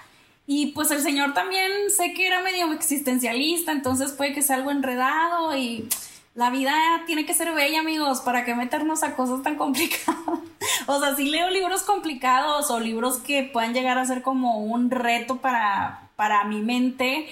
Y 0.45 0.67
pues 0.67 0.91
el 0.91 1.01
señor 1.01 1.33
también 1.33 1.71
sé 1.95 2.13
que 2.13 2.27
era 2.27 2.41
medio 2.41 2.71
existencialista, 2.73 3.71
entonces 3.71 4.11
puede 4.13 4.33
que 4.33 4.41
sea 4.41 4.55
algo 4.55 4.71
enredado 4.71 5.55
y 5.55 5.87
la 6.35 6.49
vida 6.49 6.73
tiene 7.05 7.25
que 7.25 7.33
ser 7.33 7.53
bella, 7.53 7.79
amigos, 7.79 8.21
para 8.21 8.45
que 8.45 8.55
meternos 8.55 9.03
a 9.03 9.15
cosas 9.15 9.43
tan 9.43 9.55
complicadas. 9.57 10.39
o 10.87 10.99
sea, 10.99 11.15
si 11.15 11.29
leo 11.29 11.49
libros 11.49 11.83
complicados 11.83 12.71
o 12.71 12.79
libros 12.79 13.17
que 13.17 13.43
puedan 13.43 13.73
llegar 13.73 13.97
a 13.97 14.05
ser 14.05 14.21
como 14.21 14.59
un 14.59 14.89
reto 14.89 15.37
para, 15.37 16.09
para 16.15 16.43
mi 16.45 16.61
mente, 16.61 17.27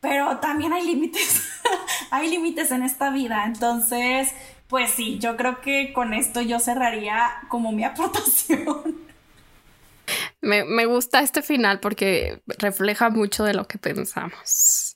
pero 0.00 0.38
también 0.38 0.72
hay 0.72 0.86
límites. 0.86 1.48
hay 2.10 2.30
límites 2.30 2.70
en 2.70 2.82
esta 2.82 3.10
vida. 3.10 3.44
Entonces, 3.46 4.32
pues 4.68 4.90
sí, 4.90 5.18
yo 5.18 5.36
creo 5.36 5.60
que 5.60 5.92
con 5.92 6.14
esto 6.14 6.40
yo 6.40 6.60
cerraría 6.60 7.40
como 7.48 7.72
mi 7.72 7.84
aportación. 7.84 9.06
Me, 10.40 10.64
me 10.64 10.86
gusta 10.86 11.20
este 11.20 11.42
final 11.42 11.80
porque 11.80 12.40
refleja 12.58 13.10
mucho 13.10 13.44
de 13.44 13.54
lo 13.54 13.66
que 13.66 13.78
pensamos. 13.78 14.95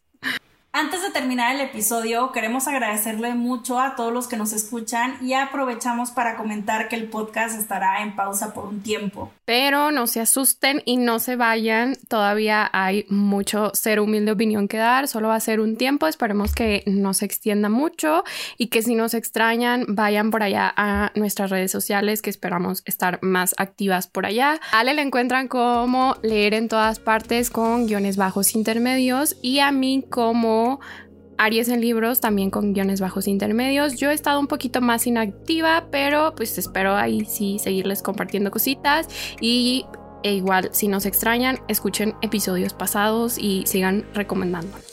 Antes 0.72 1.02
de 1.02 1.10
terminar 1.10 1.56
el 1.56 1.62
episodio, 1.62 2.30
queremos 2.30 2.68
agradecerle 2.68 3.34
mucho 3.34 3.80
a 3.80 3.96
todos 3.96 4.12
los 4.12 4.28
que 4.28 4.36
nos 4.36 4.52
escuchan 4.52 5.16
y 5.20 5.32
aprovechamos 5.32 6.12
para 6.12 6.36
comentar 6.36 6.88
que 6.88 6.94
el 6.94 7.08
podcast 7.08 7.58
estará 7.58 8.02
en 8.02 8.14
pausa 8.14 8.54
por 8.54 8.66
un 8.66 8.80
tiempo. 8.80 9.32
Pero 9.44 9.90
no 9.90 10.06
se 10.06 10.20
asusten 10.20 10.80
y 10.84 10.96
no 10.96 11.18
se 11.18 11.34
vayan, 11.34 11.96
todavía 12.06 12.70
hay 12.72 13.04
mucho 13.08 13.72
ser 13.74 13.98
humilde 13.98 14.30
opinión 14.30 14.68
que 14.68 14.76
dar, 14.76 15.08
solo 15.08 15.26
va 15.26 15.34
a 15.34 15.40
ser 15.40 15.58
un 15.58 15.76
tiempo, 15.76 16.06
esperemos 16.06 16.54
que 16.54 16.84
no 16.86 17.14
se 17.14 17.24
extienda 17.24 17.68
mucho 17.68 18.22
y 18.56 18.68
que 18.68 18.82
si 18.82 18.94
nos 18.94 19.14
extrañan 19.14 19.86
vayan 19.88 20.30
por 20.30 20.44
allá 20.44 20.72
a 20.76 21.10
nuestras 21.16 21.50
redes 21.50 21.72
sociales 21.72 22.22
que 22.22 22.30
esperamos 22.30 22.84
estar 22.86 23.18
más 23.22 23.56
activas 23.58 24.06
por 24.06 24.24
allá. 24.24 24.60
Ale 24.70 24.94
le 24.94 25.02
encuentran 25.02 25.48
como 25.48 26.14
leer 26.22 26.54
en 26.54 26.68
todas 26.68 27.00
partes 27.00 27.50
con 27.50 27.88
guiones 27.88 28.16
bajos 28.16 28.54
intermedios 28.54 29.34
y 29.42 29.58
a 29.58 29.72
mí 29.72 30.04
como 30.08 30.59
Aries 31.38 31.68
en 31.68 31.80
libros, 31.80 32.20
también 32.20 32.50
con 32.50 32.74
guiones 32.74 33.00
bajos 33.00 33.26
intermedios. 33.26 33.96
Yo 33.96 34.10
he 34.10 34.14
estado 34.14 34.38
un 34.38 34.46
poquito 34.46 34.80
más 34.82 35.06
inactiva, 35.06 35.86
pero 35.90 36.34
pues 36.36 36.58
espero 36.58 36.94
ahí 36.96 37.24
sí 37.24 37.58
seguirles 37.58 38.02
compartiendo 38.02 38.50
cositas 38.50 39.08
y 39.40 39.86
E 40.22 40.34
igual, 40.34 40.68
si 40.72 40.86
nos 40.86 41.06
extrañan, 41.06 41.60
escuchen 41.66 42.14
episodios 42.20 42.74
pasados 42.74 43.38
y 43.38 43.64
sigan 43.66 44.04
recomendándonos 44.12 44.89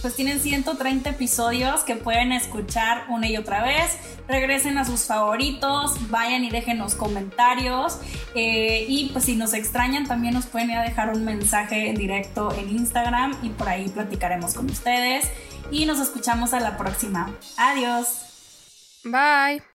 pues 0.00 0.14
tienen 0.14 0.40
130 0.40 1.10
episodios 1.10 1.82
que 1.82 1.96
pueden 1.96 2.32
escuchar 2.32 3.06
una 3.08 3.28
y 3.28 3.36
otra 3.36 3.62
vez. 3.62 3.96
Regresen 4.26 4.78
a 4.78 4.84
sus 4.84 5.04
favoritos, 5.04 6.10
vayan 6.10 6.44
y 6.44 6.50
déjenos 6.50 6.94
comentarios. 6.94 7.98
Eh, 8.34 8.84
y 8.88 9.10
pues 9.12 9.24
si 9.24 9.36
nos 9.36 9.54
extrañan, 9.54 10.06
también 10.06 10.34
nos 10.34 10.46
pueden 10.46 10.68
dejar 10.68 11.10
un 11.10 11.24
mensaje 11.24 11.88
en 11.88 11.96
directo 11.96 12.52
en 12.54 12.70
Instagram 12.70 13.36
y 13.42 13.50
por 13.50 13.68
ahí 13.68 13.88
platicaremos 13.88 14.54
con 14.54 14.70
ustedes. 14.70 15.26
Y 15.70 15.86
nos 15.86 15.98
escuchamos 16.00 16.52
a 16.54 16.60
la 16.60 16.76
próxima. 16.76 17.34
Adiós. 17.56 18.08
Bye. 19.04 19.62